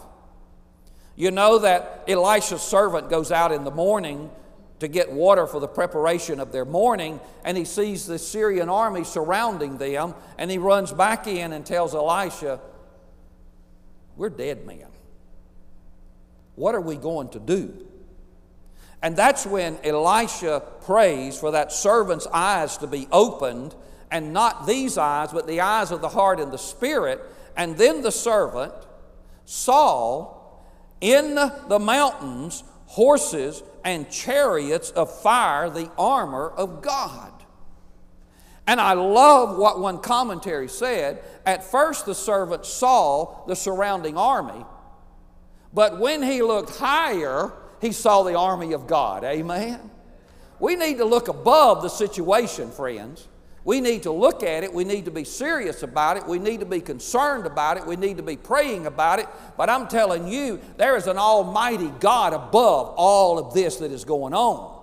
You 1.16 1.32
know 1.32 1.60
that 1.60 2.06
Elisha's 2.08 2.62
servant 2.62 3.10
goes 3.10 3.32
out 3.32 3.52
in 3.52 3.64
the 3.64 3.72
morning 3.72 4.32
to 4.80 4.88
get 4.88 5.12
water 5.12 5.46
for 5.46 5.60
the 5.60 5.68
preparation 5.68 6.40
of 6.40 6.52
their 6.52 6.66
morning, 6.66 7.20
and 7.44 7.58
he 7.58 7.66
sees 7.66 8.08
the 8.08 8.18
Syrian 8.18 8.70
army 8.70 9.04
surrounding 9.04 9.78
them, 9.78 10.16
and 10.38 10.50
he 10.50 10.58
runs 10.58 10.92
back 10.92 11.28
in 11.28 11.52
and 11.54 11.66
tells 11.66 11.94
Elisha, 11.94 12.60
We're 14.16 14.30
dead 14.30 14.66
men. 14.66 14.88
What 16.56 16.76
are 16.76 16.82
we 16.82 16.96
going 16.96 17.30
to 17.30 17.40
do? 17.40 17.88
And 19.02 19.16
that's 19.16 19.46
when 19.46 19.78
Elisha 19.84 20.62
prays 20.82 21.40
for 21.40 21.52
that 21.52 21.72
servant's 21.72 22.28
eyes 22.28 22.78
to 22.78 22.88
be 22.88 23.08
opened, 23.12 23.74
and 24.12 24.34
not 24.34 24.68
these 24.68 24.98
eyes, 24.98 25.32
but 25.32 25.48
the 25.48 25.62
eyes 25.62 25.92
of 25.92 26.02
the 26.02 26.10
heart 26.10 26.40
and 26.40 26.52
the 26.52 26.58
spirit, 26.58 27.22
and 27.56 27.78
then 27.78 28.02
the 28.02 28.12
servant 28.12 28.74
saw 29.46 30.38
in 31.00 31.36
the 31.36 31.80
mountains 31.80 32.64
horses 32.86 33.64
and 33.84 34.10
chariots 34.12 34.92
of 34.92 35.12
fire, 35.22 35.70
the 35.70 35.90
armor 35.98 36.50
of 36.50 36.82
God. 36.82 37.32
And 38.68 38.80
I 38.80 38.94
love 38.94 39.58
what 39.58 39.80
one 39.80 40.00
commentary 40.00 40.68
said. 40.68 41.24
At 41.46 41.64
first, 41.64 42.06
the 42.06 42.14
servant 42.14 42.66
saw 42.66 43.46
the 43.48 43.56
surrounding 43.56 44.18
army, 44.18 44.66
but 45.74 46.00
when 46.00 46.22
he 46.22 46.42
looked 46.42 46.78
higher, 46.78 47.52
he 47.82 47.92
saw 47.92 48.24
the 48.24 48.38
army 48.38 48.74
of 48.74 48.88
God. 48.88 49.24
Amen? 49.24 49.80
We 50.60 50.76
need 50.76 51.00
to 51.00 51.06
look 51.06 51.28
above 51.28 51.82
the 51.82 51.90
situation, 51.90 52.72
friends. 52.72 53.28
We 53.64 53.82
need 53.82 54.04
to 54.04 54.12
look 54.12 54.44
at 54.44 54.64
it. 54.64 54.74
We 54.74 54.84
need 54.84 55.06
to 55.06 55.12
be 55.12 55.24
serious 55.24 55.84
about 55.84 56.18
it. 56.18 56.26
We 56.26 56.40
need 56.40 56.62
to 56.62 56.66
be 56.66 56.80
concerned 56.80 57.46
about 57.46 57.78
it. 57.78 57.86
We 57.86 57.96
need 57.96 58.18
to 58.18 58.24
be 58.24 58.38
praying 58.38 58.88
about 58.88 59.20
it. 59.20 59.28
But 59.58 59.70
I'm 59.70 59.88
telling 59.88 60.28
you, 60.28 60.60
there 60.78 60.96
is 60.96 61.08
an 61.08 61.18
almighty 61.18 61.92
God 62.00 62.34
above 62.34 62.94
all 62.98 63.38
of 63.38 63.54
this 63.54 63.78
that 63.78 63.92
is 63.92 64.06
going 64.06 64.34
on. 64.34 64.80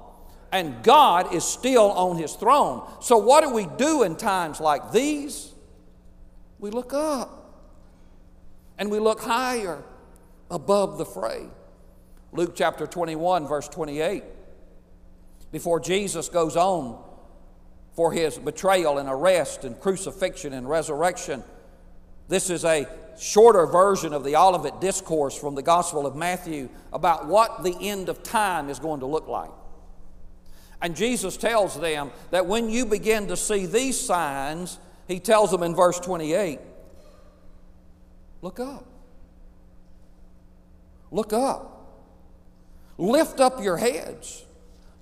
And 0.51 0.83
God 0.83 1.35
is 1.35 1.45
still 1.45 1.91
on 1.91 2.17
his 2.17 2.35
throne. 2.35 2.89
So, 3.01 3.19
what 3.19 3.45
do 3.45 3.51
we 3.51 3.67
do 3.77 4.03
in 4.05 4.17
times 4.17 4.61
like 4.61 4.93
these? 4.93 5.53
We 6.59 6.71
look 6.71 6.95
up 6.95 7.39
and 8.79 8.91
we 8.91 8.99
look 8.99 9.21
higher 9.21 9.83
above 10.51 10.99
the 10.99 11.05
fray. 11.05 11.49
Luke 12.33 12.53
chapter 12.55 12.87
21, 12.87 13.47
verse 13.47 13.69
28. 13.69 14.23
Before 15.51 15.81
Jesus 15.81 16.29
goes 16.29 16.57
on 16.57 17.03
for 17.99 18.13
his 18.13 18.39
betrayal 18.39 18.99
and 18.99 19.09
arrest 19.09 19.65
and 19.65 19.81
crucifixion 19.81 20.53
and 20.53 20.69
resurrection. 20.69 21.43
This 22.29 22.49
is 22.49 22.65
a 22.65 22.87
shorter 23.19 23.67
version 23.67 24.13
of 24.13 24.23
the 24.23 24.37
Olivet 24.37 24.81
Discourse 24.81 25.37
from 25.37 25.57
the 25.57 25.63
Gospel 25.63 26.07
of 26.07 26.15
Matthew 26.15 26.69
about 26.93 27.27
what 27.27 27.65
the 27.65 27.77
end 27.81 28.09
of 28.09 28.23
time 28.23 28.69
is 28.69 28.79
going 28.79 29.01
to 29.01 29.07
look 29.07 29.27
like. 29.27 29.51
And 30.81 30.95
Jesus 30.95 31.37
tells 31.37 31.81
them 31.81 32.13
that 32.31 32.47
when 32.47 32.71
you 32.71 32.87
begin 32.87 33.27
to 33.29 33.37
see 33.37 33.67
these 33.67 33.99
signs, 33.99 34.79
he 35.09 35.19
tells 35.19 35.51
them 35.51 35.63
in 35.65 35.75
verse 35.75 35.99
28 35.99 36.61
look 38.43 38.61
up. 38.61 38.87
Look 41.11 41.33
up. 41.33 41.78
Lift 42.99 43.41
up 43.41 43.63
your 43.63 43.77
heads. 43.77 44.45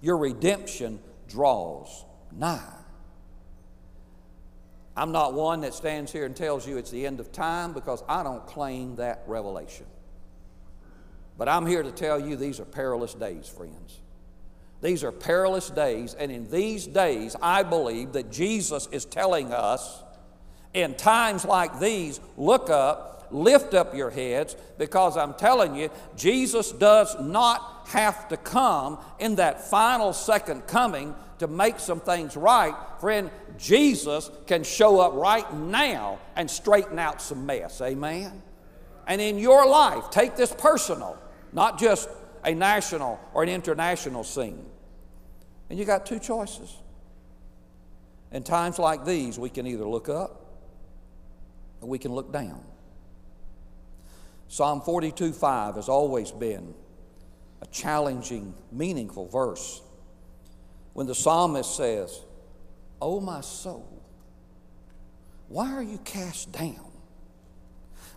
Your 0.01 0.19
redemption 0.19 1.01
draws 1.29 2.05
nigh. 2.31 2.73
I'm 4.97 5.13
not 5.13 5.35
one 5.35 5.63
that 5.63 5.75
stands 5.75 6.13
here 6.13 6.25
and 6.25 6.35
tells 6.35 6.67
you 6.67 6.79
it's 6.79 6.91
the 6.91 7.07
end 7.07 7.21
of 7.21 7.33
time 7.33 7.73
because 7.73 8.03
I 8.09 8.23
don't 8.23 8.47
claim 8.47 8.97
that 8.97 9.25
revelation. 9.27 9.87
But 11.37 11.49
I'm 11.49 11.67
here 11.67 11.83
to 11.83 11.93
tell 11.93 12.19
you 12.19 12.37
these 12.37 12.61
are 12.61 12.65
perilous 12.65 13.13
days, 13.13 13.47
friends. 13.47 14.01
These 14.83 15.05
are 15.05 15.13
perilous 15.13 15.71
days, 15.71 16.15
and 16.15 16.31
in 16.31 16.51
these 16.51 16.87
days, 16.87 17.35
I 17.43 17.63
believe 17.63 18.13
that 18.13 18.31
Jesus 18.31 18.89
is 18.93 19.05
telling 19.05 19.53
us 19.53 20.03
in 20.75 20.95
times 20.95 21.45
like 21.45 21.81
these, 21.81 22.21
look 22.37 22.69
up, 22.71 23.29
lift 23.31 23.75
up 23.75 23.95
your 23.95 24.11
heads, 24.11 24.55
because 24.79 25.17
I'm 25.17 25.35
telling 25.35 25.75
you, 25.75 25.91
Jesus 26.17 26.73
does 26.73 27.17
not 27.21 27.76
have 27.87 28.29
to 28.29 28.37
come 28.37 28.99
in 29.19 29.37
that 29.37 29.69
final 29.69 30.13
second 30.13 30.67
coming 30.67 31.15
to 31.39 31.47
make 31.47 31.79
some 31.79 32.01
things 32.01 32.37
right, 32.37 32.75
friend, 33.01 33.31
Jesus 33.59 34.31
can 34.47 34.65
show 34.65 35.01
up 35.01 35.15
right 35.15 35.51
now 35.55 36.19
and 36.35 36.51
straighten 36.51 36.99
out 36.99 37.21
some 37.21 37.47
mess. 37.47 37.81
Amen? 37.81 38.43
And 39.07 39.21
in 39.21 39.39
your 39.39 39.67
life, 39.67 40.11
take 40.11 40.37
this 40.37 40.53
personal, 40.53 41.19
not 41.53 41.79
just 41.79 42.09
a 42.45 42.55
national 42.55 43.21
or 43.35 43.43
an 43.43 43.49
international 43.49 44.25
scene. 44.25 44.67
And 45.69 45.79
you 45.79 45.85
got 45.85 46.07
two 46.07 46.19
choices. 46.19 46.75
In 48.33 48.43
times 48.43 48.79
like 48.79 49.05
these, 49.05 49.39
we 49.39 49.51
can 49.51 49.67
either 49.67 49.87
look 49.87 50.09
up 50.09 50.45
or 51.81 51.89
we 51.89 51.99
can 51.99 52.13
look 52.13 52.33
down. 52.33 52.65
Psalm 54.49 54.81
42 54.81 55.33
5 55.33 55.75
has 55.75 55.89
always 55.89 56.31
been 56.31 56.75
a 57.63 57.67
challenging, 57.67 58.55
meaningful 58.71 59.29
verse 59.29 59.83
when 60.93 61.07
the 61.07 61.15
psalmist 61.15 61.77
says, 61.77 62.23
Oh, 63.03 63.21
my 63.21 63.43
soul, 63.43 64.03
why 65.49 65.73
are 65.75 65.83
you 65.83 65.99
cast 65.99 66.53
down? 66.53 66.91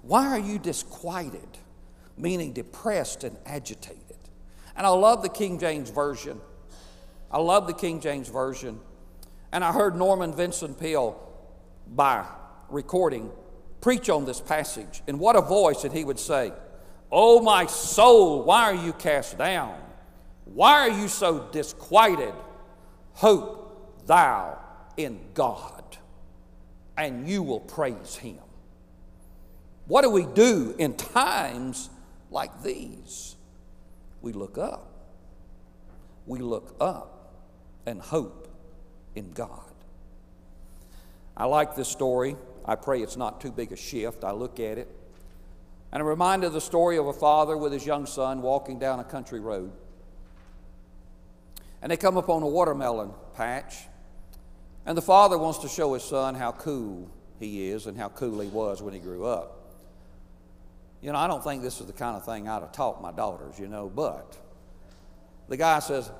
Why 0.01 0.27
are 0.27 0.39
you 0.39 0.57
disquieted, 0.59 1.57
meaning 2.17 2.53
depressed 2.53 3.25
and 3.25 3.35
agitated? 3.45 4.17
And 4.77 4.87
I 4.87 4.91
love 4.91 5.23
the 5.23 5.29
King 5.29 5.59
James 5.59 5.89
Version. 5.89 6.39
I 7.29 7.39
love 7.39 7.67
the 7.67 7.73
King 7.73 7.99
James 7.99 8.29
Version. 8.29 8.79
And 9.51 9.61
I 9.61 9.73
heard 9.73 9.97
Norman 9.97 10.33
Vincent 10.33 10.79
Peale, 10.79 11.19
by 11.85 12.25
recording, 12.69 13.29
preach 13.81 14.09
on 14.09 14.23
this 14.23 14.39
passage. 14.39 15.01
And 15.07 15.19
what 15.19 15.35
a 15.35 15.41
voice 15.41 15.81
that 15.81 15.91
he 15.91 16.05
would 16.05 16.19
say, 16.19 16.53
Oh, 17.11 17.41
my 17.41 17.65
soul, 17.65 18.43
why 18.43 18.63
are 18.63 18.85
you 18.85 18.93
cast 18.93 19.37
down? 19.37 19.79
Why 20.45 20.73
are 20.73 20.89
you 20.89 21.07
so 21.07 21.47
disquieted? 21.51 22.33
Hope 23.13 24.05
thou 24.05 24.59
in 24.97 25.19
God, 25.33 25.97
and 26.97 27.27
you 27.27 27.41
will 27.43 27.59
praise 27.59 28.15
Him. 28.15 28.37
What 29.87 30.03
do 30.03 30.09
we 30.09 30.25
do 30.25 30.75
in 30.77 30.95
times 30.95 31.89
like 32.29 32.61
these? 32.61 33.35
We 34.21 34.33
look 34.33 34.57
up. 34.57 34.87
We 36.27 36.39
look 36.39 36.75
up 36.79 37.33
and 37.85 37.99
hope 37.99 38.47
in 39.15 39.31
God. 39.31 39.73
I 41.35 41.45
like 41.45 41.75
this 41.75 41.87
story. 41.87 42.35
I 42.65 42.75
pray 42.75 43.01
it's 43.01 43.17
not 43.17 43.41
too 43.41 43.51
big 43.51 43.71
a 43.71 43.75
shift. 43.75 44.23
I 44.23 44.31
look 44.31 44.59
at 44.59 44.77
it. 44.77 44.89
And 45.91 46.01
I'm 46.01 46.07
reminded 46.07 46.47
of 46.47 46.53
the 46.53 46.61
story 46.61 46.97
of 46.97 47.07
a 47.07 47.13
father 47.13 47.57
with 47.57 47.73
his 47.73 47.85
young 47.85 48.05
son 48.05 48.41
walking 48.41 48.77
down 48.77 48.99
a 48.99 49.03
country 49.03 49.39
road. 49.39 49.71
And 51.81 51.91
they 51.91 51.97
come 51.97 52.17
upon 52.17 52.43
a 52.43 52.47
watermelon 52.47 53.11
patch. 53.35 53.75
And 54.85 54.97
the 54.97 55.01
father 55.01 55.37
wants 55.37 55.59
to 55.59 55.67
show 55.67 55.93
his 55.93 56.03
son 56.03 56.35
how 56.35 56.51
cool 56.51 57.09
he 57.39 57.69
is 57.69 57.87
and 57.87 57.97
how 57.97 58.09
cool 58.09 58.39
he 58.39 58.49
was 58.49 58.81
when 58.81 58.93
he 58.93 58.99
grew 58.99 59.25
up. 59.25 59.55
You 61.01 61.11
know, 61.11 61.17
I 61.17 61.27
don't 61.27 61.43
think 61.43 61.63
this 61.63 61.79
is 61.79 61.87
the 61.87 61.93
kind 61.93 62.17
of 62.17 62.25
thing 62.25 62.47
I'd 62.47 62.61
have 62.61 62.73
taught 62.73 63.01
my 63.01 63.11
daughters, 63.11 63.57
you 63.57 63.67
know, 63.67 63.89
but 63.89 64.35
the 65.47 65.55
guy 65.57 65.79
says, 65.79 66.11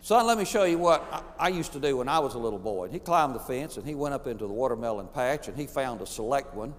Son, 0.00 0.26
let 0.26 0.36
me 0.36 0.44
show 0.44 0.64
you 0.64 0.78
what 0.78 1.24
I 1.38 1.48
used 1.48 1.72
to 1.74 1.80
do 1.80 1.96
when 1.96 2.08
I 2.08 2.18
was 2.18 2.34
a 2.34 2.38
little 2.38 2.58
boy. 2.58 2.86
And 2.86 2.92
he 2.92 2.98
climbed 2.98 3.36
the 3.36 3.40
fence 3.40 3.76
and 3.76 3.86
he 3.86 3.94
went 3.94 4.14
up 4.14 4.26
into 4.26 4.48
the 4.48 4.52
watermelon 4.52 5.06
patch 5.06 5.46
and 5.46 5.56
he 5.56 5.68
found 5.68 6.00
a 6.00 6.06
select 6.06 6.52
one. 6.54 6.74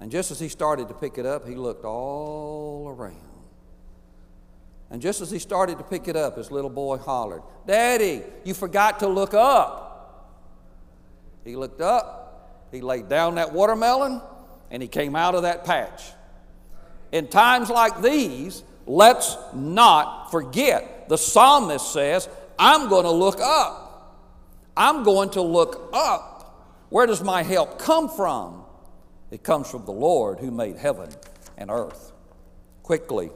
And 0.00 0.10
just 0.10 0.30
as 0.30 0.38
he 0.38 0.48
started 0.48 0.88
to 0.88 0.94
pick 0.94 1.18
it 1.18 1.26
up, 1.26 1.48
he 1.48 1.54
looked 1.54 1.84
all 1.84 2.94
around. 2.96 3.16
And 4.90 5.02
just 5.02 5.20
as 5.20 5.30
he 5.30 5.38
started 5.38 5.78
to 5.78 5.84
pick 5.84 6.06
it 6.06 6.16
up, 6.16 6.36
his 6.36 6.50
little 6.50 6.70
boy 6.70 6.98
hollered, 6.98 7.42
Daddy, 7.66 8.22
you 8.44 8.54
forgot 8.54 9.00
to 9.00 9.08
look 9.08 9.34
up. 9.34 9.82
He 11.44 11.56
looked 11.56 11.80
up, 11.80 12.68
he 12.72 12.80
laid 12.80 13.08
down 13.08 13.36
that 13.36 13.52
watermelon, 13.52 14.20
and 14.70 14.82
he 14.82 14.88
came 14.88 15.16
out 15.16 15.34
of 15.34 15.42
that 15.42 15.64
patch. 15.64 16.02
In 17.12 17.28
times 17.28 17.70
like 17.70 18.02
these, 18.02 18.62
let's 18.84 19.36
not 19.54 20.30
forget. 20.30 21.08
The 21.08 21.16
psalmist 21.16 21.92
says, 21.92 22.28
I'm 22.58 22.88
going 22.88 23.04
to 23.04 23.10
look 23.10 23.40
up. 23.40 23.86
I'm 24.76 25.04
going 25.04 25.30
to 25.30 25.42
look 25.42 25.90
up. 25.92 26.82
Where 26.90 27.06
does 27.06 27.22
my 27.22 27.42
help 27.42 27.78
come 27.78 28.08
from? 28.08 28.65
It 29.30 29.42
comes 29.42 29.70
from 29.70 29.84
the 29.84 29.92
Lord 29.92 30.38
who 30.38 30.50
made 30.50 30.76
heaven 30.76 31.10
and 31.56 31.70
earth. 31.70 32.12
Quickly, 32.82 33.30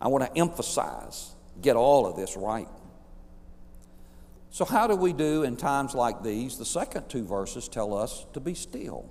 I 0.00 0.08
want 0.08 0.24
to 0.24 0.38
emphasize, 0.38 1.34
get 1.62 1.76
all 1.76 2.06
of 2.06 2.16
this 2.16 2.36
right. 2.36 2.68
So, 4.50 4.64
how 4.64 4.86
do 4.86 4.94
we 4.94 5.12
do 5.12 5.42
in 5.42 5.56
times 5.56 5.94
like 5.94 6.22
these? 6.22 6.58
The 6.58 6.64
second 6.64 7.08
two 7.08 7.24
verses 7.24 7.68
tell 7.68 7.94
us 7.94 8.26
to 8.34 8.40
be 8.40 8.54
still. 8.54 9.08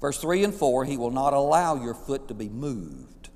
Verse 0.00 0.20
3 0.20 0.44
and 0.44 0.54
4 0.54 0.84
He 0.84 0.96
will 0.96 1.10
not 1.10 1.32
allow 1.32 1.82
your 1.82 1.94
foot 1.94 2.28
to 2.28 2.34
be 2.34 2.48
moved. 2.48 3.30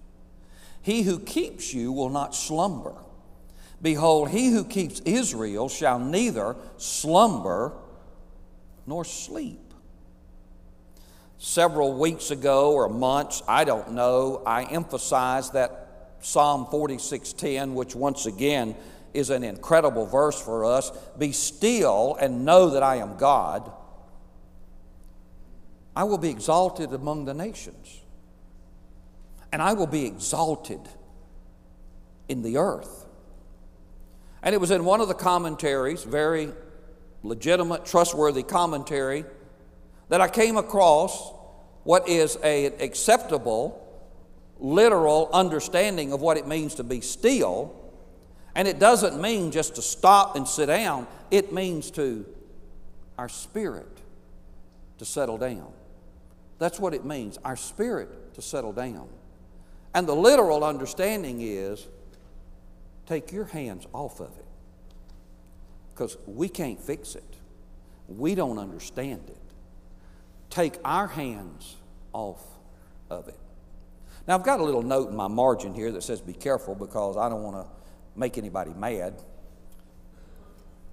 He 0.82 1.02
who 1.02 1.18
keeps 1.18 1.73
you 1.73 1.90
will 1.90 2.11
not 2.11 2.35
slumber. 2.35 2.94
Behold, 3.80 4.30
he 4.30 4.50
who 4.50 4.64
keeps 4.64 5.00
Israel 5.00 5.68
shall 5.68 5.99
neither 5.99 6.56
slumber 6.76 7.73
nor 8.87 9.04
sleep 9.04 9.67
several 11.38 11.95
weeks 11.95 12.30
ago 12.30 12.73
or 12.73 12.88
months, 12.88 13.42
I 13.49 13.64
don't 13.64 13.92
know, 13.92 14.42
I 14.45 14.64
emphasized 14.64 15.52
that 15.54 16.16
Psalm 16.21 16.66
46:10, 16.66 17.75
which 17.75 17.95
once 17.95 18.26
again 18.26 18.76
is 19.14 19.30
an 19.30 19.45
incredible 19.45 20.04
verse 20.04 20.40
for 20.40 20.64
us. 20.64 20.90
Be 21.16 21.33
still 21.33 22.16
and 22.21 22.45
know 22.45 22.71
that 22.71 22.83
I 22.83 22.97
am 22.97 23.16
God. 23.16 23.71
I 25.95 26.04
will 26.04 26.18
be 26.18 26.28
exalted 26.28 26.92
among 26.92 27.25
the 27.25 27.35
nations, 27.35 28.00
and 29.52 29.62
I 29.62 29.73
will 29.73 29.87
be 29.87 30.07
exalted 30.07 30.80
in 32.28 32.42
the 32.42 32.57
earth. 32.57 33.07
And 34.42 34.54
it 34.54 34.61
was 34.61 34.71
in 34.71 34.85
one 34.85 35.00
of 35.00 35.09
the 35.09 35.14
commentaries, 35.14 36.04
very 36.04 36.52
legitimate, 37.23 37.85
trustworthy 37.85 38.42
commentary, 38.42 39.25
that 40.08 40.20
I 40.20 40.28
came 40.28 40.56
across 40.56 41.32
what 41.84 42.08
is 42.08 42.36
an 42.36 42.72
acceptable, 42.80 43.84
literal 44.58 45.30
understanding 45.32 46.12
of 46.12 46.20
what 46.20 46.36
it 46.36 46.46
means 46.46 46.76
to 46.76 46.84
be 46.84 47.00
still. 47.00 47.74
And 48.54 48.66
it 48.66 48.78
doesn't 48.78 49.20
mean 49.20 49.50
just 49.50 49.76
to 49.76 49.82
stop 49.82 50.36
and 50.36 50.46
sit 50.46 50.66
down, 50.66 51.06
it 51.30 51.52
means 51.52 51.90
to 51.92 52.26
our 53.16 53.28
spirit 53.28 53.86
to 54.98 55.04
settle 55.04 55.38
down. 55.38 55.72
That's 56.58 56.80
what 56.80 56.92
it 56.92 57.04
means, 57.04 57.38
our 57.44 57.56
spirit 57.56 58.34
to 58.34 58.42
settle 58.42 58.72
down. 58.72 59.08
And 59.94 60.06
the 60.06 60.14
literal 60.14 60.64
understanding 60.64 61.40
is 61.40 61.86
take 63.06 63.32
your 63.32 63.46
hands 63.46 63.86
off 63.92 64.20
of 64.20 64.36
it 64.38 64.44
because 65.94 66.16
we 66.26 66.48
can't 66.48 66.80
fix 66.80 67.14
it. 67.14 67.24
We 68.08 68.34
don't 68.34 68.58
understand 68.58 69.22
it. 69.28 69.47
Take 70.50 70.78
our 70.84 71.06
hands 71.06 71.76
off 72.12 72.42
of 73.10 73.28
it. 73.28 73.38
Now, 74.26 74.34
I've 74.34 74.44
got 74.44 74.60
a 74.60 74.64
little 74.64 74.82
note 74.82 75.10
in 75.10 75.16
my 75.16 75.28
margin 75.28 75.72
here 75.74 75.90
that 75.92 76.02
says 76.02 76.20
be 76.20 76.34
careful 76.34 76.74
because 76.74 77.16
I 77.16 77.28
don't 77.28 77.42
want 77.42 77.56
to 77.56 77.66
make 78.14 78.36
anybody 78.36 78.72
mad 78.74 79.14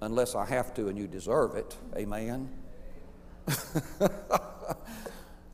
unless 0.00 0.34
I 0.34 0.46
have 0.46 0.72
to 0.74 0.88
and 0.88 0.96
you 0.96 1.06
deserve 1.06 1.54
it. 1.56 1.76
Amen. 1.96 2.48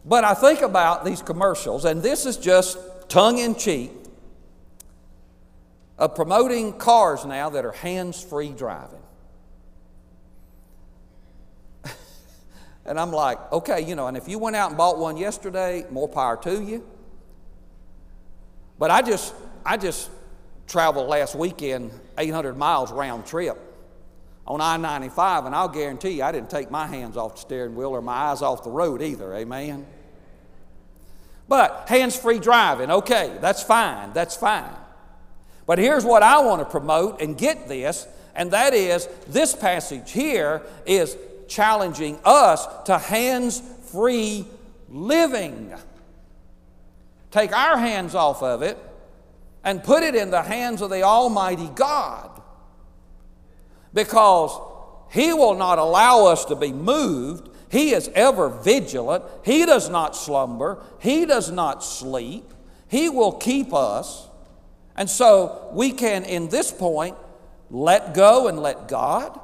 but 0.04 0.24
I 0.24 0.34
think 0.34 0.62
about 0.62 1.04
these 1.04 1.22
commercials, 1.22 1.84
and 1.84 2.02
this 2.02 2.26
is 2.26 2.36
just 2.36 2.78
tongue 3.08 3.38
in 3.38 3.54
cheek 3.54 3.90
of 5.98 6.14
promoting 6.14 6.72
cars 6.72 7.24
now 7.24 7.50
that 7.50 7.64
are 7.64 7.72
hands 7.72 8.22
free 8.22 8.50
driving. 8.50 9.02
And 12.84 12.98
I'm 12.98 13.12
like, 13.12 13.38
okay, 13.52 13.80
you 13.80 13.94
know, 13.94 14.08
and 14.08 14.16
if 14.16 14.28
you 14.28 14.38
went 14.38 14.56
out 14.56 14.70
and 14.70 14.76
bought 14.76 14.98
one 14.98 15.16
yesterday, 15.16 15.86
more 15.90 16.08
power 16.08 16.36
to 16.42 16.62
you. 16.62 16.84
But 18.78 18.90
I 18.90 19.02
just, 19.02 19.34
I 19.64 19.76
just 19.76 20.10
traveled 20.66 21.08
last 21.08 21.34
weekend 21.34 21.92
800 22.18 22.56
miles 22.56 22.90
round 22.90 23.26
trip 23.26 23.58
on 24.46 24.60
I 24.60 24.76
95, 24.76 25.46
and 25.46 25.54
I'll 25.54 25.68
guarantee 25.68 26.10
you 26.10 26.24
I 26.24 26.32
didn't 26.32 26.50
take 26.50 26.70
my 26.70 26.86
hands 26.86 27.16
off 27.16 27.34
the 27.34 27.40
steering 27.40 27.76
wheel 27.76 27.90
or 27.90 28.02
my 28.02 28.12
eyes 28.12 28.42
off 28.42 28.64
the 28.64 28.70
road 28.70 29.00
either, 29.00 29.32
amen? 29.34 29.86
But 31.46 31.84
hands 31.88 32.16
free 32.16 32.40
driving, 32.40 32.90
okay, 32.90 33.36
that's 33.40 33.62
fine, 33.62 34.12
that's 34.12 34.36
fine. 34.36 34.74
But 35.66 35.78
here's 35.78 36.04
what 36.04 36.24
I 36.24 36.40
want 36.40 36.60
to 36.60 36.64
promote 36.64 37.20
and 37.20 37.38
get 37.38 37.68
this, 37.68 38.08
and 38.34 38.50
that 38.50 38.74
is 38.74 39.06
this 39.28 39.54
passage 39.54 40.10
here 40.10 40.62
is 40.86 41.16
challenging 41.52 42.18
us 42.24 42.66
to 42.84 42.98
hands 42.98 43.62
free 43.90 44.46
living. 44.88 45.72
Take 47.30 47.52
our 47.52 47.78
hands 47.78 48.14
off 48.14 48.42
of 48.42 48.62
it 48.62 48.78
and 49.64 49.82
put 49.82 50.02
it 50.02 50.14
in 50.14 50.30
the 50.30 50.42
hands 50.42 50.82
of 50.82 50.90
the 50.90 51.02
Almighty 51.02 51.70
God 51.74 52.30
because 53.94 54.58
He 55.10 55.32
will 55.32 55.54
not 55.54 55.78
allow 55.78 56.26
us 56.26 56.44
to 56.46 56.56
be 56.56 56.72
moved. 56.72 57.50
He 57.70 57.92
is 57.92 58.10
ever 58.14 58.48
vigilant. 58.48 59.24
He 59.44 59.64
does 59.64 59.88
not 59.88 60.16
slumber. 60.16 60.82
He 61.00 61.26
does 61.26 61.50
not 61.50 61.84
sleep. 61.84 62.52
He 62.88 63.08
will 63.08 63.32
keep 63.32 63.72
us. 63.72 64.28
And 64.94 65.08
so 65.08 65.70
we 65.72 65.92
can, 65.92 66.24
in 66.24 66.48
this 66.48 66.70
point, 66.70 67.16
let 67.70 68.12
go 68.12 68.48
and 68.48 68.58
let 68.58 68.88
God. 68.88 69.40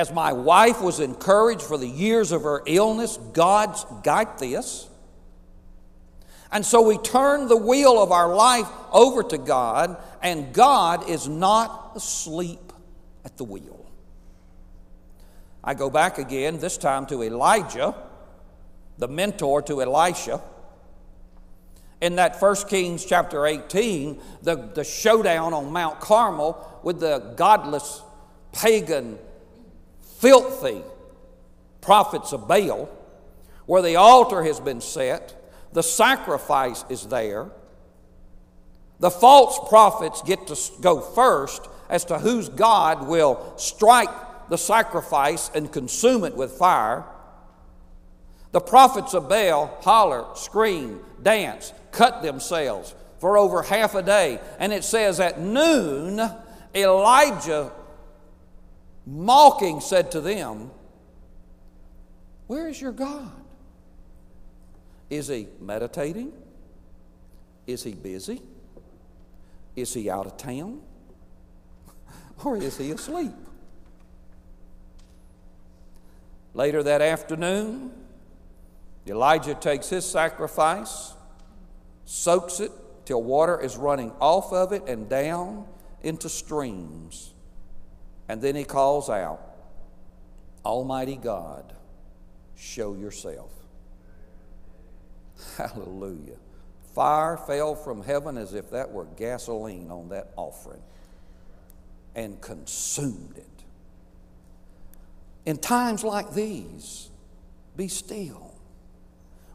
As 0.00 0.10
my 0.10 0.32
wife 0.32 0.80
was 0.80 0.98
encouraged 0.98 1.60
for 1.60 1.76
the 1.76 1.86
years 1.86 2.32
of 2.32 2.44
her 2.44 2.62
illness, 2.64 3.18
God's 3.34 3.84
got 4.02 4.38
this. 4.38 4.88
And 6.50 6.64
so 6.64 6.80
we 6.80 6.96
turn 6.96 7.48
the 7.48 7.56
wheel 7.58 8.02
of 8.02 8.10
our 8.10 8.34
life 8.34 8.66
over 8.92 9.22
to 9.24 9.36
God, 9.36 9.98
and 10.22 10.54
God 10.54 11.10
is 11.10 11.28
not 11.28 11.92
asleep 11.94 12.72
at 13.26 13.36
the 13.36 13.44
wheel. 13.44 13.84
I 15.62 15.74
go 15.74 15.90
back 15.90 16.16
again, 16.16 16.60
this 16.60 16.78
time 16.78 17.04
to 17.08 17.22
Elijah, 17.22 17.94
the 18.96 19.06
mentor 19.06 19.60
to 19.60 19.82
Elisha. 19.82 20.40
In 22.00 22.16
that 22.16 22.40
1 22.40 22.56
Kings 22.70 23.04
chapter 23.04 23.44
18, 23.44 24.18
the, 24.40 24.54
the 24.74 24.82
showdown 24.82 25.52
on 25.52 25.70
Mount 25.70 26.00
Carmel 26.00 26.80
with 26.82 27.00
the 27.00 27.34
godless, 27.36 28.00
pagan, 28.54 29.18
filthy 30.20 30.82
prophets 31.80 32.32
of 32.32 32.46
Baal, 32.46 32.88
where 33.66 33.82
the 33.82 33.96
altar 33.96 34.42
has 34.42 34.60
been 34.60 34.80
set, 34.80 35.34
the 35.72 35.82
sacrifice 35.82 36.84
is 36.88 37.06
there. 37.06 37.50
The 38.98 39.10
false 39.10 39.68
prophets 39.68 40.22
get 40.22 40.46
to 40.48 40.56
go 40.82 41.00
first 41.00 41.66
as 41.88 42.04
to 42.06 42.18
whose 42.18 42.48
God 42.50 43.08
will 43.08 43.54
strike 43.56 44.10
the 44.50 44.58
sacrifice 44.58 45.50
and 45.54 45.72
consume 45.72 46.24
it 46.24 46.36
with 46.36 46.52
fire. 46.52 47.04
The 48.52 48.60
prophets 48.60 49.14
of 49.14 49.28
Baal 49.28 49.78
holler, 49.80 50.26
scream, 50.34 51.00
dance, 51.22 51.72
cut 51.92 52.22
themselves 52.22 52.94
for 53.20 53.38
over 53.38 53.62
half 53.62 53.94
a 53.94 54.02
day. 54.02 54.40
And 54.58 54.72
it 54.72 54.84
says 54.84 55.18
at 55.18 55.40
noon, 55.40 56.20
Elijah, 56.74 57.72
mocking, 59.06 59.80
said 59.80 60.10
to 60.12 60.20
them, 60.20 60.70
Where 62.46 62.68
is 62.68 62.80
your 62.80 62.92
God? 62.92 63.30
Is 65.08 65.28
he 65.28 65.48
meditating? 65.60 66.32
Is 67.66 67.82
he 67.82 67.92
busy? 67.92 68.40
Is 69.76 69.92
he 69.94 70.10
out 70.10 70.26
of 70.26 70.36
town? 70.36 70.80
Or 72.44 72.56
is 72.56 72.78
he 72.78 72.90
asleep? 72.90 73.32
Later 76.54 76.82
that 76.82 77.02
afternoon, 77.02 77.92
Elijah 79.06 79.54
takes 79.54 79.88
his 79.88 80.04
sacrifice, 80.04 81.12
soaks 82.04 82.60
it 82.60 82.72
till 83.04 83.22
water 83.22 83.60
is 83.60 83.76
running 83.76 84.12
off 84.20 84.52
of 84.52 84.72
it 84.72 84.82
and 84.86 85.08
down 85.08 85.66
into 86.02 86.28
streams. 86.28 87.34
And 88.30 88.40
then 88.40 88.54
he 88.54 88.62
calls 88.62 89.10
out, 89.10 89.40
Almighty 90.64 91.16
God, 91.16 91.72
show 92.56 92.94
yourself. 92.94 93.50
Hallelujah. 95.56 96.36
Fire 96.94 97.36
fell 97.36 97.74
from 97.74 98.04
heaven 98.04 98.38
as 98.38 98.54
if 98.54 98.70
that 98.70 98.92
were 98.92 99.06
gasoline 99.16 99.90
on 99.90 100.10
that 100.10 100.30
offering 100.36 100.80
and 102.14 102.40
consumed 102.40 103.36
it. 103.36 103.64
In 105.44 105.56
times 105.56 106.04
like 106.04 106.32
these, 106.32 107.10
be 107.76 107.88
still, 107.88 108.54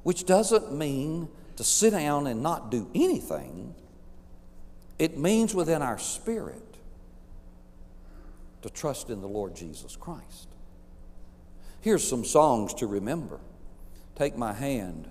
which 0.03 0.25
doesn't 0.25 0.73
mean 0.73 1.29
to 1.55 1.63
sit 1.63 1.91
down 1.91 2.27
and 2.27 2.43
not 2.43 2.71
do 2.71 2.91
anything. 2.93 3.73
It 4.99 5.17
means 5.17 5.55
within 5.55 5.81
our 5.81 5.97
spirit 5.97 6.74
to 8.65 8.71
trust 8.71 9.12
in 9.12 9.21
the 9.21 9.28
Lord 9.28 9.56
Jesus 9.56 9.95
Christ. 9.95 10.47
Here's 11.82 12.06
some 12.06 12.25
songs 12.25 12.73
to 12.75 12.88
remember 12.88 13.39
Take 14.15 14.36
my 14.36 14.54
hand, 14.54 15.08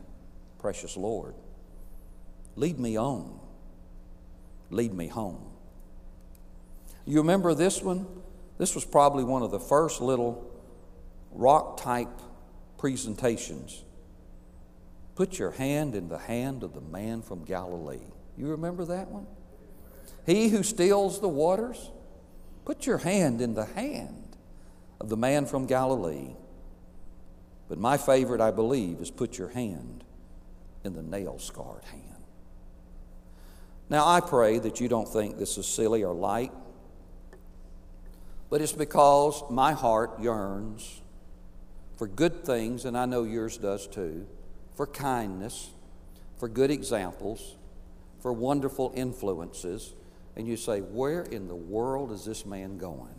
precious 0.59 0.97
Lord. 0.97 1.37
Lead 2.57 2.81
me 2.81 2.99
on. 2.99 3.39
Lead 4.71 4.93
me 4.93 5.07
home. 5.07 5.45
You 7.05 7.19
remember 7.19 7.55
this 7.55 7.81
one? 7.81 8.07
This 8.59 8.75
was 8.75 8.85
probably 8.85 9.23
one 9.23 9.43
of 9.43 9.53
the 9.53 9.61
first 9.61 10.01
little 10.01 10.51
rock 11.31 11.81
type 11.81 12.21
presentations. 12.77 13.85
Put 15.15 15.39
your 15.39 15.53
hand 15.53 15.95
in 15.95 16.09
the 16.09 16.19
hand 16.19 16.65
of 16.65 16.75
the 16.75 16.81
man 16.81 17.23
from 17.23 17.45
Galilee. 17.45 18.01
You 18.37 18.49
remember 18.49 18.85
that 18.87 19.13
one? 19.13 19.29
He 20.27 20.49
who 20.49 20.65
steals 20.65 21.21
the 21.21 21.29
waters, 21.29 21.93
put 22.65 22.87
your 22.87 22.99
hand 22.99 23.41
in 23.41 23.55
the 23.55 23.67
hand 23.67 24.37
of 25.01 25.09
the 25.09 25.17
man 25.17 25.47
from 25.47 25.67
Galilee. 25.67 26.35
But 27.69 27.79
my 27.79 27.97
favorite, 27.97 28.41
I 28.41 28.51
believe, 28.51 29.01
is 29.01 29.11
put 29.11 29.39
your 29.39 29.49
hand 29.49 30.05
in 30.85 30.95
the 30.95 31.03
nail 31.03 31.39
scarred 31.39 31.85
hand. 31.85 32.03
Now, 33.91 34.07
I 34.07 34.21
pray 34.21 34.59
that 34.59 34.81
you 34.81 34.89
don't 34.89 35.09
think 35.09 35.39
this 35.39 35.59
is 35.59 35.67
silly 35.67 36.05
or 36.05 36.15
light, 36.15 36.53
but 38.51 38.63
it's 38.63 38.73
because 38.73 39.43
my 39.51 39.73
heart 39.73 40.21
yearns 40.21 41.03
for 41.97 42.07
good 42.07 42.45
things, 42.45 42.85
and 42.85 42.97
I 42.97 43.07
know 43.07 43.25
yours 43.25 43.57
does 43.57 43.87
too, 43.87 44.27
for 44.75 44.87
kindness, 44.87 45.71
for 46.39 46.49
good 46.49 46.71
examples, 46.71 47.57
for 48.21 48.33
wonderful 48.33 48.93
influences, 48.97 49.95
and 50.37 50.47
you 50.47 50.57
say, 50.57 50.81
Where 50.81 51.23
in 51.23 51.49
the 51.49 51.55
world 51.55 52.13
is 52.13 52.25
this 52.25 52.45
man 52.45 52.79
going? 52.79 53.15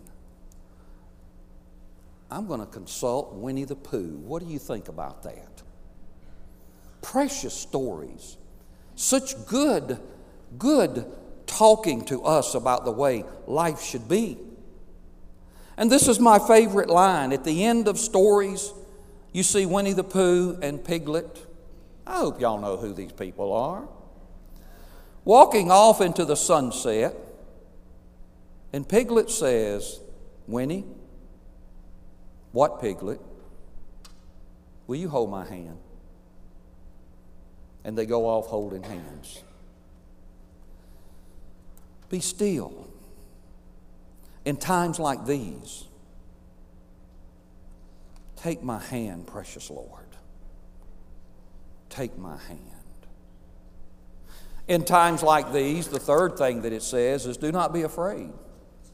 I'm 2.30 2.48
going 2.48 2.60
to 2.60 2.66
consult 2.66 3.34
Winnie 3.34 3.66
the 3.66 3.76
Pooh. 3.76 4.18
What 4.18 4.42
do 4.42 4.50
you 4.50 4.60
think 4.60 4.88
about 4.88 5.24
that? 5.24 5.62
Precious 7.02 7.54
stories. 7.54 8.38
Such 8.96 9.46
good, 9.46 10.00
good 10.58 11.06
talking 11.46 12.04
to 12.06 12.24
us 12.24 12.56
about 12.56 12.86
the 12.86 12.92
way 12.92 13.24
life 13.46 13.82
should 13.82 14.10
be. 14.10 14.38
And 15.78 15.92
this 15.92 16.08
is 16.08 16.20
my 16.20 16.40
favorite 16.40 16.90
line. 16.90 17.32
At 17.32 17.44
the 17.44 17.66
end 17.66 17.88
of 17.88 18.00
stories, 18.00 18.74
you 19.34 19.44
see 19.44 19.66
Winnie 19.66 19.94
the 19.94 20.04
Pooh 20.04 20.58
and 20.62 20.84
Piglet. 20.84 21.46
I 22.08 22.18
hope 22.20 22.40
y'all 22.40 22.60
know 22.60 22.78
who 22.78 22.94
these 22.94 23.12
people 23.12 23.54
are. 23.54 23.88
Walking 25.26 25.72
off 25.72 26.02
into 26.02 26.24
the 26.24 26.36
sunset, 26.36 27.16
and 28.72 28.88
Piglet 28.88 29.32
says, 29.32 30.00
Winnie, 30.48 30.86
what, 32.52 32.80
Piglet? 32.80 33.20
Will 34.86 34.98
you 34.98 35.10
hold 35.10 35.32
my 35.32 35.46
hand? 35.46 35.80
And 37.84 37.98
they 37.98 38.06
go 38.06 38.28
off 38.28 38.46
holding 38.48 38.84
hands. 38.84 39.42
Be 42.10 42.20
still. 42.20 42.88
In 44.46 44.58
times 44.58 45.00
like 45.00 45.26
these, 45.26 45.86
take 48.36 48.62
my 48.62 48.78
hand, 48.78 49.26
precious 49.26 49.72
Lord. 49.72 50.06
Take 51.90 52.16
my 52.16 52.38
hand. 52.38 52.60
In 54.68 54.84
times 54.84 55.22
like 55.22 55.54
these, 55.54 55.88
the 55.88 56.00
third 56.00 56.38
thing 56.38 56.62
that 56.62 56.74
it 56.74 56.82
says 56.82 57.26
is 57.26 57.38
do 57.38 57.52
not 57.52 57.74
be 57.74 57.84
afraid. 57.84 58.32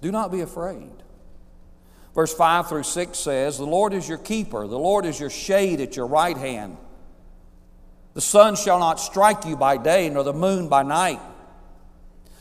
Do 0.02 0.12
not 0.12 0.32
be 0.32 0.42
afraid. 0.42 0.92
Verse 2.14 2.34
5 2.34 2.68
through 2.68 2.84
6 2.84 3.18
says, 3.18 3.58
The 3.58 3.66
Lord 3.66 3.94
is 3.94 4.10
your 4.10 4.18
keeper, 4.18 4.68
the 4.68 4.80
Lord 4.80 5.06
is 5.06 5.20
your 5.20 5.30
shade 5.30 5.80
at 5.80 5.96
your 5.96 6.08
right 6.08 6.36
hand. 6.36 6.78
The 8.14 8.22
sun 8.22 8.58
shall 8.58 8.80
not 8.80 9.00
strike 9.00 9.46
you 9.46 9.56
by 9.56 9.78
day, 9.78 10.10
nor 10.10 10.24
the 10.24 10.34
moon 10.34 10.68
by 10.68 10.84
night. 10.84 11.22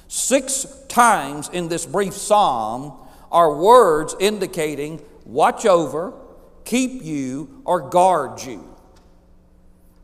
Six 0.09 0.67
times 0.89 1.49
in 1.49 1.69
this 1.69 1.87
brief 1.87 2.15
psalm 2.15 2.95
are 3.31 3.55
words 3.55 4.17
indicating 4.19 5.01
watch 5.25 5.65
over, 5.65 6.13
keep 6.65 7.05
you, 7.05 7.63
or 7.65 7.89
guard 7.89 8.43
you. 8.43 8.67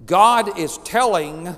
God 0.05 0.57
is 0.57 0.79
telling 0.79 1.57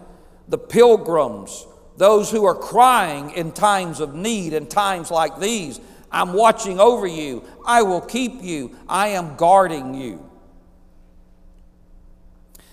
the 0.49 0.59
pilgrims, 0.59 1.67
those 1.97 2.31
who 2.31 2.45
are 2.45 2.55
crying 2.55 3.31
in 3.31 3.53
times 3.53 4.01
of 4.01 4.15
need 4.15 4.55
and 4.55 4.69
times 4.69 5.11
like 5.11 5.39
these, 5.39 5.81
I'm 6.11 6.33
watching 6.33 6.81
over 6.81 7.07
you. 7.07 7.45
I 7.67 7.83
will 7.83 8.01
keep 8.01 8.43
you. 8.43 8.77
I 8.89 9.09
am 9.09 9.37
guarding 9.37 9.95
you. 9.95 10.25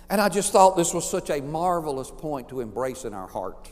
And 0.09 0.21
I 0.21 0.29
just 0.29 0.51
thought 0.51 0.77
this 0.77 0.93
was 0.93 1.09
such 1.09 1.29
a 1.29 1.41
marvelous 1.41 2.11
point 2.11 2.49
to 2.49 2.61
embrace 2.61 3.05
in 3.05 3.13
our 3.13 3.27
heart. 3.27 3.69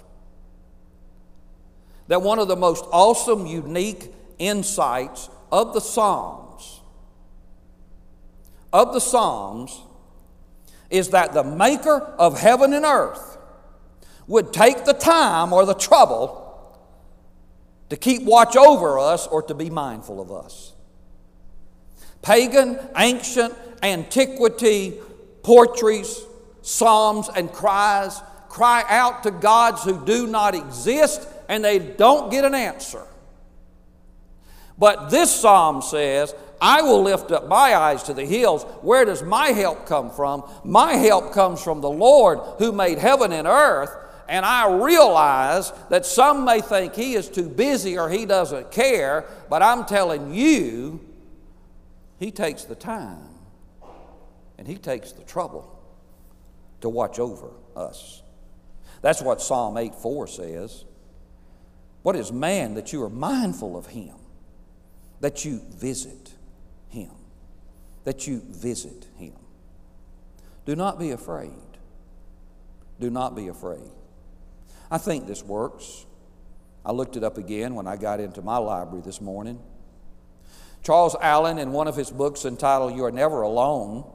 That 2.07 2.21
one 2.21 2.39
of 2.39 2.47
the 2.47 2.55
most 2.55 2.83
awesome, 2.91 3.45
unique 3.45 4.13
insights 4.39 5.29
of 5.51 5.73
the 5.73 5.79
Psalms, 5.79 6.81
of 8.73 8.93
the 8.93 8.99
Psalms, 8.99 9.79
is 10.89 11.09
that 11.09 11.33
the 11.33 11.43
maker 11.43 11.99
of 11.99 12.39
heaven 12.39 12.73
and 12.73 12.83
earth 12.83 13.32
would 14.27 14.53
take 14.53 14.85
the 14.85 14.93
time 14.93 15.53
or 15.53 15.65
the 15.65 15.73
trouble 15.73 16.39
to 17.89 17.97
keep 17.97 18.23
watch 18.23 18.55
over 18.55 18.99
us 18.99 19.27
or 19.27 19.41
to 19.43 19.53
be 19.53 19.69
mindful 19.69 20.21
of 20.21 20.31
us. 20.31 20.73
Pagan, 22.21 22.79
ancient, 22.97 23.53
antiquity, 23.81 24.93
portraits, 25.43 26.21
psalms, 26.61 27.29
and 27.35 27.51
cries 27.51 28.21
cry 28.53 28.85
out 28.87 29.23
to 29.23 29.31
gods 29.31 29.83
who 29.83 30.05
do 30.05 30.27
not 30.27 30.53
exist 30.53 31.27
and 31.49 31.65
they 31.65 31.79
don't 31.79 32.29
get 32.29 32.45
an 32.45 32.53
answer. 32.53 33.01
But 34.77 35.09
this 35.09 35.33
psalm 35.33 35.81
says, 35.81 36.35
I 36.61 36.83
will 36.83 37.01
lift 37.01 37.31
up 37.31 37.47
my 37.47 37.75
eyes 37.75 38.03
to 38.03 38.13
the 38.13 38.25
hills. 38.25 38.63
Where 38.83 39.05
does 39.05 39.23
my 39.23 39.47
help 39.47 39.87
come 39.87 40.11
from? 40.11 40.47
My 40.63 40.93
help 40.93 41.33
comes 41.33 41.63
from 41.63 41.81
the 41.81 41.89
Lord 41.89 42.39
who 42.59 42.71
made 42.71 42.99
heaven 42.99 43.31
and 43.31 43.47
earth. 43.47 43.89
And 44.27 44.45
I 44.45 44.71
realize 44.71 45.71
that 45.89 46.05
some 46.05 46.45
may 46.45 46.61
think 46.61 46.95
he 46.95 47.13
is 47.13 47.29
too 47.29 47.49
busy 47.49 47.97
or 47.97 48.09
he 48.09 48.25
doesn't 48.25 48.71
care, 48.71 49.25
but 49.49 49.61
I'm 49.61 49.85
telling 49.85 50.33
you, 50.33 50.99
he 52.19 52.31
takes 52.31 52.63
the 52.63 52.75
time 52.75 53.27
and 54.57 54.67
he 54.67 54.77
takes 54.77 55.11
the 55.11 55.23
trouble 55.23 55.79
to 56.81 56.89
watch 56.89 57.19
over 57.19 57.49
us. 57.75 58.21
That's 59.01 59.21
what 59.21 59.41
Psalm 59.41 59.77
8 59.77 59.93
4 59.95 60.27
says. 60.27 60.85
What 62.01 62.15
is 62.15 62.31
man 62.31 62.75
that 62.75 62.93
you 62.93 63.03
are 63.03 63.09
mindful 63.09 63.77
of 63.77 63.87
him, 63.87 64.15
that 65.21 65.45
you 65.45 65.61
visit 65.75 66.33
him, 66.89 67.11
that 68.03 68.27
you 68.27 68.41
visit 68.45 69.07
him? 69.17 69.33
Do 70.65 70.75
not 70.75 70.99
be 70.99 71.11
afraid. 71.11 71.51
Do 72.99 73.09
not 73.09 73.35
be 73.35 73.47
afraid. 73.47 73.91
I 74.93 74.99
think 74.99 75.25
this 75.25 75.41
works. 75.41 76.05
I 76.85 76.91
looked 76.91 77.17
it 77.17 77.23
up 77.23 77.39
again 77.39 77.73
when 77.73 77.87
I 77.87 77.97
got 77.97 78.19
into 78.19 78.43
my 78.43 78.57
library 78.57 79.01
this 79.03 79.19
morning. 79.19 79.59
Charles 80.83 81.15
Allen, 81.19 81.57
in 81.57 81.71
one 81.71 81.87
of 81.87 81.95
his 81.95 82.11
books 82.11 82.45
entitled 82.45 82.95
You 82.95 83.05
Are 83.05 83.11
Never 83.11 83.41
Alone, 83.41 84.05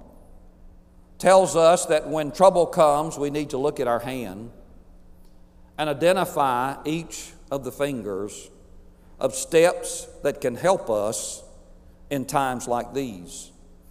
tells 1.19 1.57
us 1.57 1.87
that 1.87 2.09
when 2.09 2.31
trouble 2.31 2.65
comes, 2.65 3.19
we 3.19 3.29
need 3.29 3.51
to 3.51 3.59
look 3.59 3.81
at 3.81 3.89
our 3.89 3.99
hand 3.99 4.53
and 5.77 5.91
identify 5.91 6.77
each 6.85 7.33
of 7.51 7.65
the 7.65 7.73
fingers 7.73 8.49
of 9.19 9.35
steps 9.35 10.07
that 10.23 10.41
can 10.41 10.55
help 10.55 10.89
us 10.89 11.43
in 12.09 12.25
times 12.25 12.69
like 12.69 12.95
these. 12.95 13.51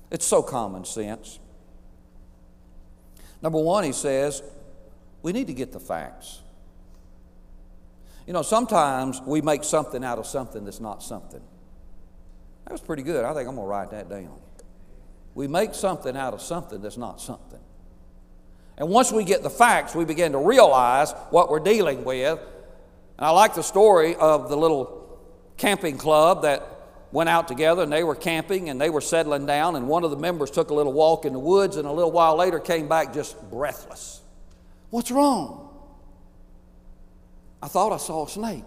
It's 0.10 0.26
so 0.26 0.42
common 0.42 0.86
sense. 0.86 1.38
Number 3.42 3.60
one, 3.60 3.84
he 3.84 3.92
says, 3.92 4.42
we 5.22 5.34
need 5.34 5.48
to 5.48 5.54
get 5.54 5.74
the 5.74 5.82
facts. 5.82 6.44
You 8.28 8.34
know, 8.34 8.42
sometimes 8.42 9.22
we 9.22 9.42
make 9.42 9.64
something 9.64 10.04
out 10.04 10.20
of 10.20 10.28
something 10.28 10.66
that's 10.66 10.82
not 10.82 11.02
something. 11.02 11.42
That 12.66 12.74
was 12.74 12.82
pretty 12.82 13.04
good. 13.04 13.24
I 13.24 13.34
think 13.34 13.48
I'm 13.48 13.56
going 13.56 13.66
to 13.66 13.72
write 13.72 13.92
that 13.92 14.10
down. 14.10 14.42
We 15.34 15.48
make 15.48 15.74
something 15.74 16.16
out 16.18 16.34
of 16.34 16.42
something 16.42 16.82
that's 16.82 16.98
not 16.98 17.22
something. 17.22 17.60
And 18.78 18.90
once 18.90 19.14
we 19.14 19.24
get 19.24 19.44
the 19.44 19.50
facts, 19.50 19.96
we 19.96 20.04
begin 20.04 20.34
to 20.34 20.40
realize 20.40 21.14
what 21.30 21.50
we're 21.50 21.62
dealing 21.62 22.04
with. 22.04 22.38
And 23.18 23.26
I 23.26 23.30
like 23.30 23.56
the 23.56 23.64
story 23.64 24.16
of 24.16 24.50
the 24.50 24.58
little 24.58 25.20
camping 25.56 25.98
club 25.98 26.42
that 26.42 26.68
went 27.14 27.30
out 27.30 27.48
together 27.48 27.82
and 27.82 27.92
they 27.92 28.04
were 28.04 28.14
camping 28.14 28.70
and 28.70 28.80
they 28.80 28.90
were 28.90 29.00
settling 29.00 29.46
down. 29.46 29.78
And 29.78 29.88
one 29.88 30.04
of 30.04 30.12
the 30.12 30.18
members 30.18 30.52
took 30.52 30.70
a 30.70 30.74
little 30.74 30.94
walk 30.94 31.24
in 31.24 31.32
the 31.32 31.40
woods 31.40 31.78
and 31.78 31.88
a 31.88 31.92
little 31.92 32.12
while 32.12 32.36
later 32.36 32.60
came 32.60 32.90
back 32.90 33.14
just 33.14 33.42
breathless. 33.50 34.22
What's 34.90 35.12
wrong? 35.12 35.67
I 37.62 37.68
thought 37.68 37.92
I 37.92 37.98
saw 37.98 38.26
a 38.26 38.30
snake. 38.30 38.64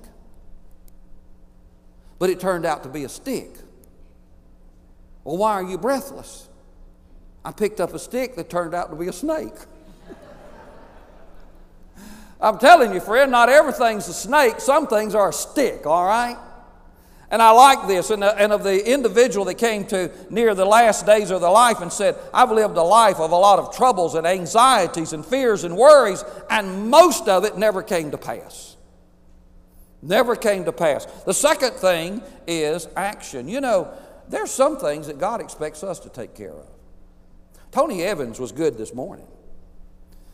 But 2.19 2.31
it 2.31 2.41
turned 2.41 2.67
out 2.67 2.83
to 2.83 2.89
be 2.89 3.05
a 3.05 3.09
stick. 3.09 3.51
Well, 5.25 5.37
why 5.37 5.53
are 5.53 5.63
you 5.63 5.79
breathless? 5.79 6.49
I 7.45 7.53
picked 7.53 7.81
up 7.81 7.95
a 7.95 7.99
stick 7.99 8.37
that 8.37 8.51
turned 8.51 8.75
out 8.75 8.91
to 8.91 8.97
be 8.97 9.09
a 9.09 9.13
snake. 9.13 9.55
I'm 12.41 12.59
telling 12.59 12.93
you, 12.93 13.01
friend, 13.01 13.31
not 13.31 13.49
everything's 13.49 14.09
a 14.09 14.13
snake. 14.13 14.61
Some 14.61 14.87
things 14.87 15.15
are 15.15 15.31
a 15.31 15.33
stick, 15.33 15.87
all 15.87 16.05
right? 16.05 16.37
And 17.31 17.41
I 17.41 17.53
like 17.53 17.87
this. 17.87 18.11
And, 18.11 18.25
uh, 18.25 18.35
and 18.37 18.53
of 18.53 18.65
the 18.65 18.93
individual 18.93 19.45
that 19.47 19.55
came 19.55 19.87
to 19.87 20.11
near 20.31 20.55
the 20.55 20.65
last 20.65 21.07
days 21.07 21.31
of 21.31 21.41
their 21.41 21.51
life 21.51 21.81
and 21.81 21.93
said, 21.93 22.17
I've 22.35 22.51
lived 22.51 22.77
a 22.77 22.83
life 22.83 23.21
of 23.21 23.31
a 23.31 23.37
lot 23.37 23.59
of 23.59 23.75
troubles 23.75 24.15
and 24.15 24.27
anxieties 24.27 25.13
and 25.13 25.25
fears 25.25 25.65
and 25.65 25.77
worries, 25.77 26.25
and 26.51 26.91
most 26.91 27.29
of 27.29 27.45
it 27.45 27.57
never 27.57 27.83
came 27.83 28.11
to 28.11 28.19
pass. 28.19 28.77
Never 30.03 30.35
came 30.35 30.65
to 30.65 30.73
pass. 30.73 31.05
The 31.05 31.35
second 31.35 31.73
thing 31.73 32.23
is 32.47 32.89
action. 32.97 33.49
You 33.49 33.61
know, 33.61 33.93
there's 34.29 34.51
some 34.51 34.79
things 34.79 35.07
that 35.09 35.19
God 35.19 35.41
expects 35.41 35.83
us 35.83 35.99
to 36.01 36.09
take 36.09 36.35
care 36.35 36.53
of. 36.53 36.67
Tony 37.71 38.03
Evans 38.03 38.41
was 38.41 38.53
good 38.53 38.77
this 38.79 38.95
morning, 38.95 39.29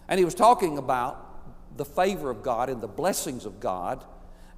and 0.08 0.18
he 0.18 0.24
was 0.24 0.34
talking 0.34 0.78
about 0.78 1.76
the 1.76 1.84
favor 1.84 2.30
of 2.30 2.42
God 2.42 2.70
and 2.70 2.80
the 2.80 2.88
blessings 2.88 3.44
of 3.44 3.60
God, 3.60 4.04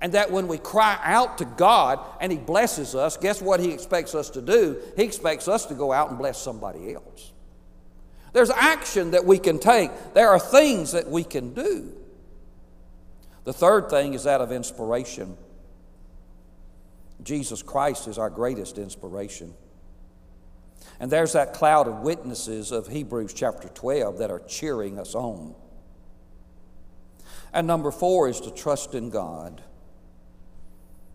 and 0.00 0.12
that 0.12 0.30
when 0.30 0.46
we 0.46 0.58
cry 0.58 0.98
out 1.02 1.38
to 1.38 1.44
God 1.44 1.98
and 2.20 2.30
He 2.30 2.38
blesses 2.38 2.94
us, 2.94 3.16
guess 3.16 3.42
what 3.42 3.60
He 3.60 3.72
expects 3.72 4.14
us 4.14 4.30
to 4.30 4.42
do? 4.42 4.80
He 4.96 5.02
expects 5.02 5.48
us 5.48 5.66
to 5.66 5.74
go 5.74 5.92
out 5.92 6.10
and 6.10 6.18
bless 6.18 6.40
somebody 6.40 6.94
else. 6.94 7.32
There's 8.32 8.50
action 8.50 9.12
that 9.12 9.24
we 9.24 9.38
can 9.38 9.58
take, 9.58 9.90
there 10.14 10.28
are 10.28 10.38
things 10.38 10.92
that 10.92 11.08
we 11.08 11.24
can 11.24 11.54
do. 11.54 11.92
The 13.48 13.54
third 13.54 13.88
thing 13.88 14.12
is 14.12 14.24
that 14.24 14.42
of 14.42 14.52
inspiration. 14.52 15.34
Jesus 17.22 17.62
Christ 17.62 18.06
is 18.06 18.18
our 18.18 18.28
greatest 18.28 18.76
inspiration. 18.76 19.54
And 21.00 21.10
there's 21.10 21.32
that 21.32 21.54
cloud 21.54 21.88
of 21.88 22.00
witnesses 22.00 22.72
of 22.72 22.88
Hebrews 22.88 23.32
chapter 23.32 23.70
12 23.70 24.18
that 24.18 24.30
are 24.30 24.40
cheering 24.40 24.98
us 24.98 25.14
on. 25.14 25.54
And 27.50 27.66
number 27.66 27.90
four 27.90 28.28
is 28.28 28.38
to 28.42 28.50
trust 28.50 28.94
in 28.94 29.08
God. 29.08 29.62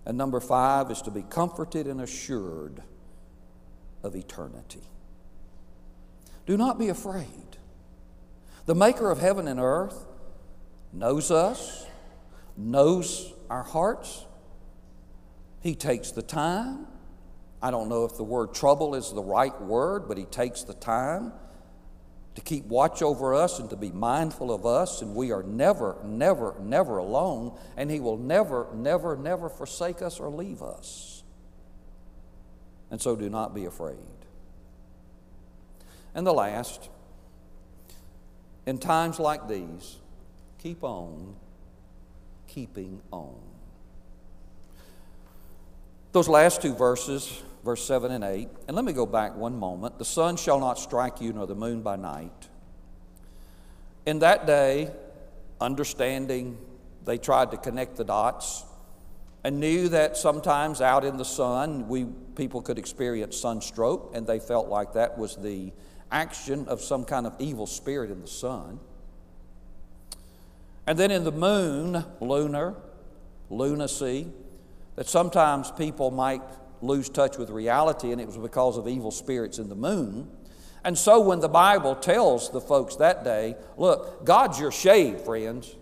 And 0.03 0.17
number 0.17 0.39
five 0.39 0.89
is 0.89 1.03
to 1.03 1.11
be 1.11 1.21
comforted 1.21 1.85
and 1.85 2.01
assured 2.01 2.81
of 4.01 4.15
eternity. 4.15 4.81
Do 6.47 6.57
not 6.57 6.79
be 6.79 6.89
afraid. 6.89 7.57
The 8.65 8.73
maker 8.73 9.11
of 9.11 9.19
heaven 9.19 9.47
and 9.47 9.59
earth 9.59 10.07
knows 10.91 11.29
us, 11.29 11.85
knows 12.57 13.33
our 13.49 13.63
hearts. 13.63 14.25
He 15.61 15.75
takes 15.75 16.11
the 16.11 16.21
time. 16.21 16.87
I 17.61 17.71
don't 17.71 17.87
know 17.87 18.05
if 18.05 18.17
the 18.17 18.23
word 18.23 18.53
trouble 18.53 18.95
is 18.95 19.11
the 19.13 19.23
right 19.23 19.59
word, 19.61 20.07
but 20.07 20.17
He 20.17 20.25
takes 20.25 20.63
the 20.63 20.73
time 20.73 21.31
to 22.35 22.41
keep 22.41 22.65
watch 22.65 23.01
over 23.01 23.35
us 23.35 23.59
and 23.59 23.69
to 23.69 23.75
be 23.75 23.91
mindful 23.91 24.51
of 24.51 24.65
us, 24.65 25.01
and 25.01 25.15
we 25.15 25.31
are 25.31 25.43
never, 25.43 25.97
never, 26.03 26.55
never 26.59 26.97
alone, 26.97 27.57
and 27.77 27.91
He 27.91 27.99
will 27.99 28.17
never, 28.17 28.67
never, 28.73 29.15
never 29.15 29.49
forsake 29.49 30.01
us 30.01 30.19
or 30.19 30.29
leave 30.29 30.61
us. 30.61 31.23
And 32.89 33.01
so 33.01 33.15
do 33.15 33.29
not 33.29 33.53
be 33.53 33.65
afraid. 33.65 33.97
And 36.15 36.27
the 36.27 36.33
last, 36.33 36.89
in 38.65 38.77
times 38.77 39.19
like 39.19 39.47
these, 39.47 39.97
keep 40.59 40.83
on 40.83 41.35
keeping 42.53 43.01
on. 43.11 43.35
Those 46.11 46.29
last 46.29 46.61
two 46.61 46.75
verses, 46.75 47.41
verse 47.65 47.83
7 47.83 48.11
and 48.11 48.23
8, 48.23 48.47
and 48.67 48.75
let 48.75 48.85
me 48.85 48.93
go 48.93 49.05
back 49.05 49.35
one 49.35 49.57
moment. 49.57 49.97
The 49.97 50.05
sun 50.05 50.37
shall 50.37 50.59
not 50.59 50.77
strike 50.77 51.19
you, 51.21 51.33
nor 51.33 51.47
the 51.47 51.55
moon 51.55 51.81
by 51.81 51.95
night. 51.95 52.49
In 54.05 54.19
that 54.19 54.45
day, 54.45 54.91
understanding, 55.59 56.57
they 57.05 57.17
tried 57.17 57.51
to 57.51 57.57
connect 57.57 57.95
the 57.95 58.03
dots 58.03 58.63
and 59.43 59.59
knew 59.59 59.89
that 59.89 60.15
sometimes 60.15 60.79
out 60.79 61.03
in 61.03 61.17
the 61.17 61.25
sun, 61.25 61.87
we, 61.87 62.05
people 62.35 62.61
could 62.61 62.77
experience 62.77 63.37
sunstroke, 63.37 64.11
and 64.13 64.27
they 64.27 64.39
felt 64.39 64.69
like 64.69 64.93
that 64.93 65.17
was 65.17 65.35
the 65.35 65.71
action 66.11 66.67
of 66.67 66.81
some 66.81 67.03
kind 67.03 67.25
of 67.25 67.33
evil 67.39 67.65
spirit 67.65 68.11
in 68.11 68.21
the 68.21 68.27
sun. 68.27 68.79
And 70.85 70.97
then 70.97 71.11
in 71.11 71.23
the 71.23 71.31
moon, 71.31 72.03
lunar, 72.19 72.75
lunacy, 73.49 74.27
that 74.95 75.07
sometimes 75.07 75.71
people 75.71 76.11
might 76.11 76.41
lose 76.81 77.09
touch 77.09 77.37
with 77.37 77.49
reality, 77.49 78.11
and 78.11 78.19
it 78.19 78.27
was 78.27 78.37
because 78.37 78.77
of 78.77 78.87
evil 78.87 79.11
spirits 79.11 79.57
in 79.57 79.69
the 79.69 79.75
moon. 79.75 80.29
And 80.83 80.97
so 80.97 81.21
when 81.21 81.39
the 81.39 81.49
Bible 81.49 81.95
tells 81.95 82.51
the 82.51 82.59
folks 82.59 82.97
that 82.97 83.23
day, 83.23 83.55
look, 83.77 84.25
God's 84.25 84.59
your 84.59 84.71
shade, 84.71 85.21
friends. 85.21 85.73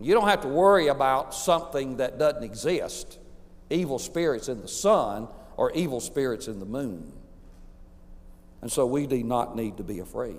You 0.00 0.14
don't 0.14 0.28
have 0.28 0.42
to 0.42 0.48
worry 0.48 0.88
about 0.88 1.34
something 1.34 1.96
that 1.96 2.18
doesn't 2.18 2.42
exist 2.42 3.18
evil 3.70 3.98
spirits 3.98 4.48
in 4.48 4.60
the 4.60 4.68
sun 4.68 5.28
or 5.56 5.72
evil 5.72 6.00
spirits 6.00 6.46
in 6.48 6.58
the 6.60 6.66
moon. 6.66 7.12
And 8.60 8.70
so 8.70 8.84
we 8.84 9.06
do 9.06 9.22
not 9.22 9.56
need 9.56 9.78
to 9.78 9.82
be 9.82 9.98
afraid. 10.00 10.36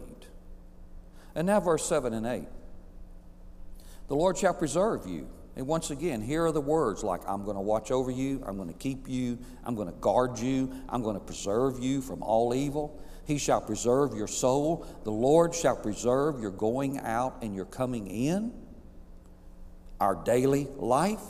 And 1.33 1.47
now, 1.47 1.59
verse 1.59 1.85
7 1.85 2.13
and 2.13 2.27
8 2.27 2.47
The 4.07 4.15
Lord 4.15 4.37
shall 4.37 4.53
preserve 4.53 5.07
you. 5.07 5.27
And 5.55 5.67
once 5.67 5.91
again, 5.91 6.21
here 6.21 6.45
are 6.45 6.51
the 6.51 6.61
words 6.61 7.03
like, 7.03 7.21
I'm 7.27 7.43
going 7.43 7.55
to 7.55 7.61
watch 7.61 7.91
over 7.91 8.09
you, 8.09 8.43
I'm 8.45 8.57
going 8.57 8.69
to 8.69 8.73
keep 8.73 9.07
you, 9.07 9.37
I'm 9.63 9.75
going 9.75 9.87
to 9.87 9.93
guard 9.93 10.39
you, 10.39 10.73
I'm 10.89 11.03
going 11.03 11.15
to 11.15 11.23
preserve 11.23 11.79
you 11.79 12.01
from 12.01 12.23
all 12.23 12.55
evil. 12.55 12.99
He 13.25 13.37
shall 13.37 13.61
preserve 13.61 14.15
your 14.15 14.27
soul. 14.27 14.85
The 15.03 15.11
Lord 15.11 15.53
shall 15.55 15.77
preserve 15.77 16.41
your 16.41 16.51
going 16.51 16.99
out 16.99 17.37
and 17.41 17.55
your 17.55 17.65
coming 17.65 18.07
in, 18.07 18.51
our 19.99 20.15
daily 20.15 20.67
life, 20.75 21.21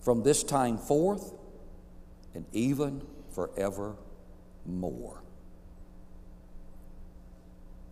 from 0.00 0.22
this 0.22 0.42
time 0.42 0.78
forth 0.78 1.32
and 2.34 2.46
even 2.52 3.02
forevermore. 3.34 5.22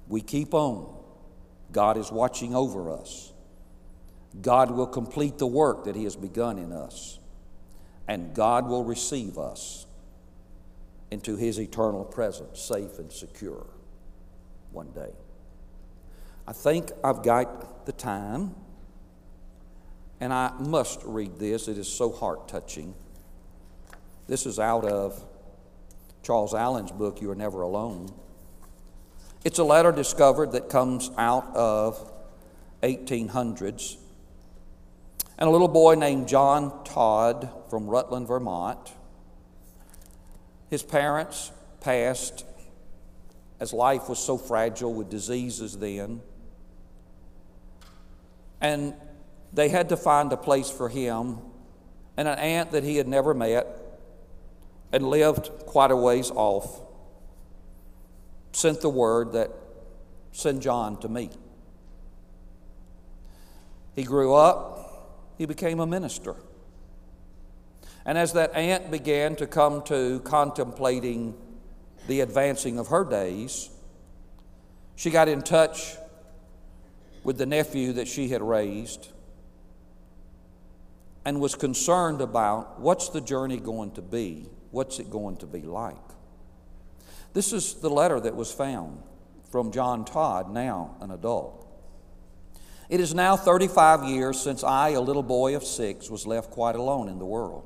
We 0.08 0.22
keep 0.22 0.54
on. 0.54 0.96
God 1.70 1.96
is 1.96 2.10
watching 2.10 2.54
over 2.56 2.90
us. 2.90 3.32
God 4.40 4.70
will 4.70 4.86
complete 4.86 5.38
the 5.38 5.46
work 5.46 5.84
that 5.84 5.96
He 5.96 6.04
has 6.04 6.16
begun 6.16 6.58
in 6.58 6.72
us, 6.72 7.18
and 8.06 8.34
God 8.34 8.68
will 8.68 8.84
receive 8.84 9.38
us 9.38 9.86
into 11.10 11.36
His 11.36 11.58
eternal 11.58 12.04
presence, 12.04 12.60
safe 12.60 12.98
and 12.98 13.10
secure, 13.10 13.66
one 14.70 14.90
day. 14.92 15.12
I 16.46 16.52
think 16.52 16.92
I've 17.02 17.22
got 17.22 17.86
the 17.86 17.92
time, 17.92 18.54
and 20.20 20.32
I 20.32 20.52
must 20.58 21.00
read 21.04 21.38
this. 21.38 21.66
It 21.66 21.78
is 21.78 21.88
so 21.88 22.12
heart 22.12 22.48
touching. 22.48 22.94
This 24.28 24.46
is 24.46 24.60
out 24.60 24.84
of 24.84 25.24
Charles 26.22 26.54
Allen's 26.54 26.92
book, 26.92 27.20
You 27.20 27.30
Are 27.32 27.34
Never 27.34 27.62
Alone. 27.62 28.12
It's 29.44 29.58
a 29.58 29.64
letter 29.64 29.90
discovered 29.90 30.52
that 30.52 30.68
comes 30.68 31.10
out 31.16 31.56
of 31.56 32.12
1800s 32.82 33.96
and 35.40 35.48
a 35.48 35.50
little 35.50 35.68
boy 35.68 35.94
named 35.94 36.28
John 36.28 36.84
Todd 36.84 37.48
from 37.70 37.86
Rutland, 37.88 38.28
Vermont. 38.28 38.92
His 40.68 40.82
parents 40.82 41.50
passed 41.80 42.44
as 43.58 43.72
life 43.72 44.08
was 44.08 44.18
so 44.18 44.36
fragile 44.36 44.92
with 44.92 45.08
diseases 45.08 45.78
then. 45.78 46.20
And 48.60 48.94
they 49.50 49.70
had 49.70 49.88
to 49.88 49.96
find 49.96 50.30
a 50.30 50.36
place 50.36 50.70
for 50.70 50.90
him. 50.90 51.38
And 52.18 52.28
an 52.28 52.38
aunt 52.38 52.72
that 52.72 52.84
he 52.84 52.96
had 52.96 53.08
never 53.08 53.32
met 53.32 53.66
and 54.92 55.08
lived 55.08 55.48
quite 55.64 55.90
a 55.90 55.96
ways 55.96 56.30
off 56.30 56.82
sent 58.52 58.82
the 58.82 58.90
word 58.90 59.32
that 59.32 59.50
send 60.32 60.60
John 60.60 61.00
to 61.00 61.08
me. 61.08 61.30
He 63.96 64.02
grew 64.02 64.34
up 64.34 64.89
he 65.40 65.46
became 65.46 65.80
a 65.80 65.86
minister. 65.86 66.36
And 68.04 68.18
as 68.18 68.34
that 68.34 68.54
aunt 68.54 68.90
began 68.90 69.36
to 69.36 69.46
come 69.46 69.80
to 69.84 70.20
contemplating 70.20 71.34
the 72.08 72.20
advancing 72.20 72.78
of 72.78 72.88
her 72.88 73.06
days, 73.06 73.70
she 74.96 75.08
got 75.08 75.30
in 75.30 75.40
touch 75.40 75.96
with 77.24 77.38
the 77.38 77.46
nephew 77.46 77.94
that 77.94 78.06
she 78.06 78.28
had 78.28 78.42
raised 78.42 79.08
and 81.24 81.40
was 81.40 81.54
concerned 81.54 82.20
about 82.20 82.78
what's 82.78 83.08
the 83.08 83.22
journey 83.22 83.56
going 83.56 83.92
to 83.92 84.02
be? 84.02 84.46
What's 84.72 84.98
it 84.98 85.08
going 85.08 85.38
to 85.38 85.46
be 85.46 85.62
like? 85.62 85.96
This 87.32 87.54
is 87.54 87.76
the 87.76 87.88
letter 87.88 88.20
that 88.20 88.36
was 88.36 88.52
found 88.52 89.02
from 89.50 89.72
John 89.72 90.04
Todd, 90.04 90.52
now 90.52 90.96
an 91.00 91.10
adult. 91.10 91.66
It 92.90 92.98
is 92.98 93.14
now 93.14 93.36
35 93.36 94.02
years 94.02 94.40
since 94.40 94.64
I, 94.64 94.90
a 94.90 95.00
little 95.00 95.22
boy 95.22 95.54
of 95.54 95.62
six, 95.62 96.10
was 96.10 96.26
left 96.26 96.50
quite 96.50 96.74
alone 96.74 97.08
in 97.08 97.20
the 97.20 97.24
world. 97.24 97.62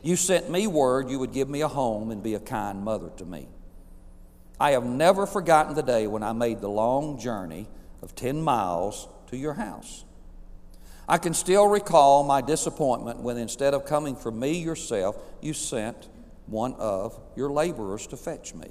You 0.00 0.14
sent 0.14 0.48
me 0.48 0.68
word 0.68 1.10
you 1.10 1.18
would 1.18 1.32
give 1.32 1.48
me 1.48 1.60
a 1.62 1.68
home 1.68 2.12
and 2.12 2.22
be 2.22 2.34
a 2.34 2.40
kind 2.40 2.84
mother 2.84 3.10
to 3.16 3.24
me. 3.24 3.48
I 4.60 4.70
have 4.70 4.84
never 4.84 5.26
forgotten 5.26 5.74
the 5.74 5.82
day 5.82 6.06
when 6.06 6.22
I 6.22 6.32
made 6.32 6.60
the 6.60 6.68
long 6.68 7.18
journey 7.18 7.66
of 8.00 8.14
10 8.14 8.40
miles 8.40 9.08
to 9.26 9.36
your 9.36 9.54
house. 9.54 10.04
I 11.08 11.18
can 11.18 11.34
still 11.34 11.66
recall 11.66 12.22
my 12.22 12.40
disappointment 12.42 13.18
when 13.18 13.36
instead 13.36 13.74
of 13.74 13.86
coming 13.86 14.14
for 14.14 14.30
me 14.30 14.52
yourself, 14.52 15.16
you 15.40 15.52
sent 15.52 16.08
one 16.46 16.74
of 16.74 17.18
your 17.34 17.50
laborers 17.50 18.06
to 18.06 18.16
fetch 18.16 18.54
me. 18.54 18.68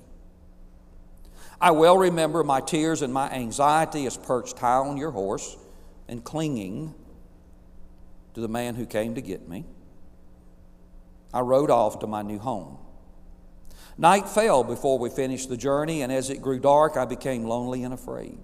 I 1.62 1.70
well 1.72 1.96
remember 1.96 2.44
my 2.44 2.60
tears 2.60 3.04
and 3.04 3.14
my 3.14 3.30
anxiety 3.30 4.08
as 4.08 4.18
perched 4.18 4.58
high 4.58 4.78
on 4.78 4.98
your 4.98 5.12
horse 5.12 5.56
and 6.08 6.24
clinging 6.24 6.96
to 8.34 8.42
the 8.42 8.48
man 8.48 8.74
who 8.74 8.88
came 8.88 9.14
to 9.14 9.22
get 9.22 9.48
me. 9.48 9.66
I 11.32 11.42
rode 11.42 11.70
off 11.70 12.00
to 12.00 12.08
my 12.08 12.24
new 12.24 12.40
home. 12.40 12.80
Night 13.98 14.28
fell 14.28 14.64
before 14.64 14.98
we 14.98 15.10
finished 15.10 15.50
the 15.50 15.58
journey, 15.58 16.02
and 16.02 16.12
as 16.12 16.32
it 16.32 16.42
grew 16.42 16.60
dark, 16.60 16.98
I 16.98 17.06
became 17.06 17.44
lonely 17.46 17.84
and 17.84 17.94
afraid. 17.94 18.40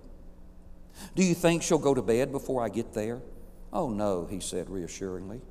Do 1.16 1.24
you 1.24 1.34
think 1.34 1.64
she'll 1.64 1.80
go 1.80 1.96
to 1.96 2.02
bed 2.04 2.32
before 2.32 2.64
I 2.64 2.70
get 2.70 2.94
there? 2.94 3.22
Oh, 3.74 3.90
no, 3.90 4.28
he 4.30 4.40
said 4.40 4.70
reassuringly. 4.70 5.42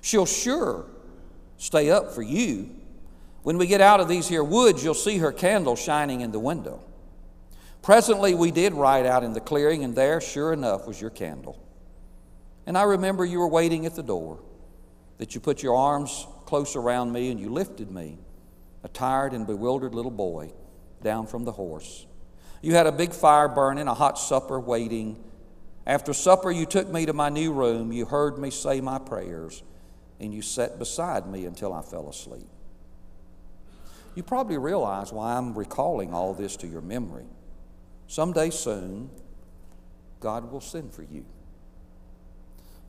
She'll 0.00 0.26
sure 0.26 0.86
stay 1.56 1.90
up 1.90 2.12
for 2.12 2.22
you. 2.22 2.70
When 3.42 3.58
we 3.58 3.66
get 3.68 3.80
out 3.80 4.00
of 4.00 4.08
these 4.08 4.28
here 4.28 4.42
woods, 4.42 4.82
you'll 4.82 4.94
see 4.94 5.18
her 5.18 5.30
candle 5.30 5.76
shining 5.76 6.20
in 6.20 6.32
the 6.32 6.40
window. 6.40 6.82
Presently, 7.86 8.34
we 8.34 8.50
did 8.50 8.74
ride 8.74 9.06
out 9.06 9.22
in 9.22 9.32
the 9.32 9.38
clearing, 9.38 9.84
and 9.84 9.94
there, 9.94 10.20
sure 10.20 10.52
enough, 10.52 10.88
was 10.88 11.00
your 11.00 11.08
candle. 11.08 11.56
And 12.66 12.76
I 12.76 12.82
remember 12.82 13.24
you 13.24 13.38
were 13.38 13.46
waiting 13.46 13.86
at 13.86 13.94
the 13.94 14.02
door. 14.02 14.40
that 15.18 15.36
you 15.36 15.40
put 15.40 15.62
your 15.62 15.76
arms 15.76 16.26
close 16.46 16.74
around 16.74 17.12
me 17.12 17.30
and 17.30 17.38
you 17.38 17.48
lifted 17.48 17.92
me, 17.92 18.18
a 18.82 18.88
tired 18.88 19.32
and 19.32 19.46
bewildered 19.46 19.94
little 19.94 20.10
boy, 20.10 20.50
down 21.00 21.28
from 21.28 21.44
the 21.44 21.52
horse. 21.52 22.06
You 22.60 22.74
had 22.74 22.88
a 22.88 22.92
big 22.92 23.12
fire 23.12 23.48
burning, 23.48 23.86
a 23.86 23.94
hot 23.94 24.18
supper 24.18 24.58
waiting. 24.58 25.22
After 25.86 26.12
supper, 26.12 26.50
you 26.50 26.66
took 26.66 26.92
me 26.92 27.06
to 27.06 27.12
my 27.12 27.28
new 27.28 27.52
room. 27.52 27.92
You 27.92 28.04
heard 28.04 28.36
me 28.36 28.50
say 28.50 28.80
my 28.80 28.98
prayers, 28.98 29.62
and 30.18 30.34
you 30.34 30.42
sat 30.42 30.80
beside 30.80 31.28
me 31.28 31.46
until 31.46 31.72
I 31.72 31.82
fell 31.82 32.08
asleep. 32.08 32.48
You 34.16 34.24
probably 34.24 34.58
realize 34.58 35.12
why 35.12 35.36
I'm 35.36 35.54
recalling 35.56 36.12
all 36.12 36.34
this 36.34 36.56
to 36.56 36.66
your 36.66 36.82
memory. 36.82 37.26
Someday 38.08 38.50
soon, 38.50 39.10
God 40.20 40.50
will 40.50 40.60
send 40.60 40.92
for 40.92 41.02
you 41.02 41.24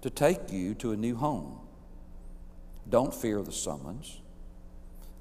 to 0.02 0.10
take 0.10 0.52
you 0.52 0.76
to 0.76 0.92
a 0.92 0.98
new 0.98 1.16
home. 1.16 1.60
Don't 2.90 3.14
fear 3.14 3.42
the 3.42 3.52
summons. 3.52 4.22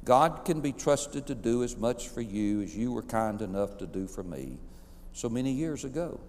God 0.05 0.45
can 0.45 0.61
be 0.61 0.73
trusted 0.73 1.27
to 1.27 1.35
do 1.35 1.65
as 1.65 1.77
much 1.77 2.09
for 2.09 2.21
you 2.21 2.63
as 2.63 2.77
you 2.77 2.93
were 2.93 3.03
kind 3.03 3.43
enough 3.43 3.79
to 3.79 3.87
do 3.87 4.07
for 4.07 4.23
me 4.23 4.59
so 5.13 5.29
many 5.29 5.51
years 5.51 5.85
ago. 5.85 6.21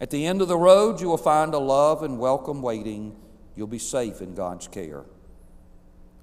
At 0.00 0.10
the 0.10 0.26
end 0.26 0.42
of 0.42 0.48
the 0.48 0.58
road, 0.58 1.00
you 1.00 1.08
will 1.08 1.16
find 1.16 1.54
a 1.54 1.58
love 1.58 2.02
and 2.02 2.18
welcome 2.18 2.60
waiting. 2.60 3.16
You'll 3.56 3.68
be 3.68 3.78
safe 3.78 4.20
in 4.20 4.34
God's 4.34 4.68
care. 4.68 5.04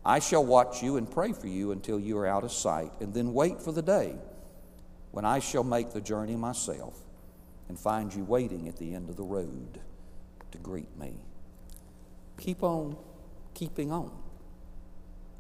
I 0.06 0.20
shall 0.20 0.46
watch 0.46 0.84
you 0.84 0.98
and 0.98 1.10
pray 1.10 1.32
for 1.32 1.48
you 1.48 1.72
until 1.72 2.00
you 2.00 2.18
are 2.18 2.28
out 2.28 2.44
of 2.44 2.52
sight, 2.52 2.92
and 3.00 3.14
then 3.14 3.34
wait 3.34 3.62
for 3.62 3.72
the 3.72 3.82
day 3.82 4.16
when 5.12 5.26
I 5.26 5.40
shall 5.40 5.64
make 5.64 5.92
the 5.92 6.02
journey 6.02 6.36
myself 6.36 6.98
and 7.70 7.78
find 7.78 8.14
you 8.14 8.24
waiting 8.24 8.68
at 8.68 8.78
the 8.78 8.94
end 8.94 9.10
of 9.10 9.18
the 9.18 9.24
road 9.24 9.80
to 10.52 10.58
greet 10.58 10.98
me. 10.98 11.14
Keep 12.38 12.64
on 12.64 12.98
keeping 13.54 13.92
on. 13.92 14.12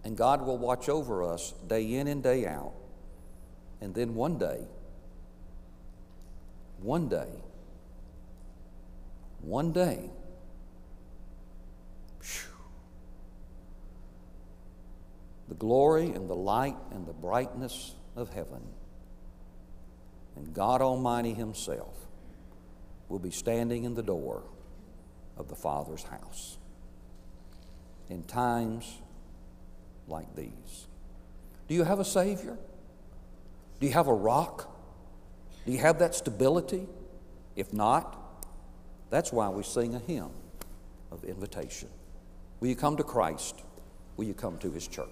And 0.03 0.17
God 0.17 0.45
will 0.45 0.57
watch 0.57 0.89
over 0.89 1.23
us 1.23 1.53
day 1.67 1.95
in 1.95 2.07
and 2.07 2.21
day 2.23 2.45
out. 2.45 2.73
And 3.81 3.93
then 3.95 4.15
one 4.15 4.37
day, 4.37 4.61
one 6.79 7.07
day, 7.07 7.29
one 9.41 9.71
day, 9.71 10.09
the 15.47 15.55
glory 15.55 16.11
and 16.11 16.29
the 16.29 16.35
light 16.35 16.77
and 16.91 17.05
the 17.07 17.13
brightness 17.13 17.93
of 18.15 18.29
heaven 18.29 18.61
and 20.41 20.55
God 20.55 20.81
Almighty 20.81 21.35
Himself 21.35 21.95
will 23.09 23.19
be 23.19 23.29
standing 23.29 23.83
in 23.83 23.93
the 23.93 24.01
door 24.01 24.41
of 25.37 25.47
the 25.49 25.55
Father's 25.55 26.01
house 26.01 26.57
in 28.09 28.23
times 28.23 29.01
like 30.07 30.35
these. 30.35 30.87
Do 31.67 31.75
you 31.75 31.83
have 31.83 31.99
a 31.99 32.05
Savior? 32.05 32.57
Do 33.79 33.85
you 33.85 33.93
have 33.93 34.07
a 34.07 34.13
rock? 34.13 34.75
Do 35.67 35.71
you 35.71 35.77
have 35.77 35.99
that 35.99 36.15
stability? 36.15 36.87
If 37.55 37.71
not, 37.71 38.17
that's 39.11 39.31
why 39.31 39.47
we 39.49 39.61
sing 39.61 39.93
a 39.93 39.99
hymn 39.99 40.31
of 41.11 41.23
invitation. 41.23 41.89
Will 42.59 42.69
you 42.69 42.75
come 42.75 42.97
to 42.97 43.03
Christ? 43.03 43.61
Will 44.17 44.25
you 44.25 44.33
come 44.33 44.57
to 44.57 44.71
His 44.71 44.87
church? 44.87 45.07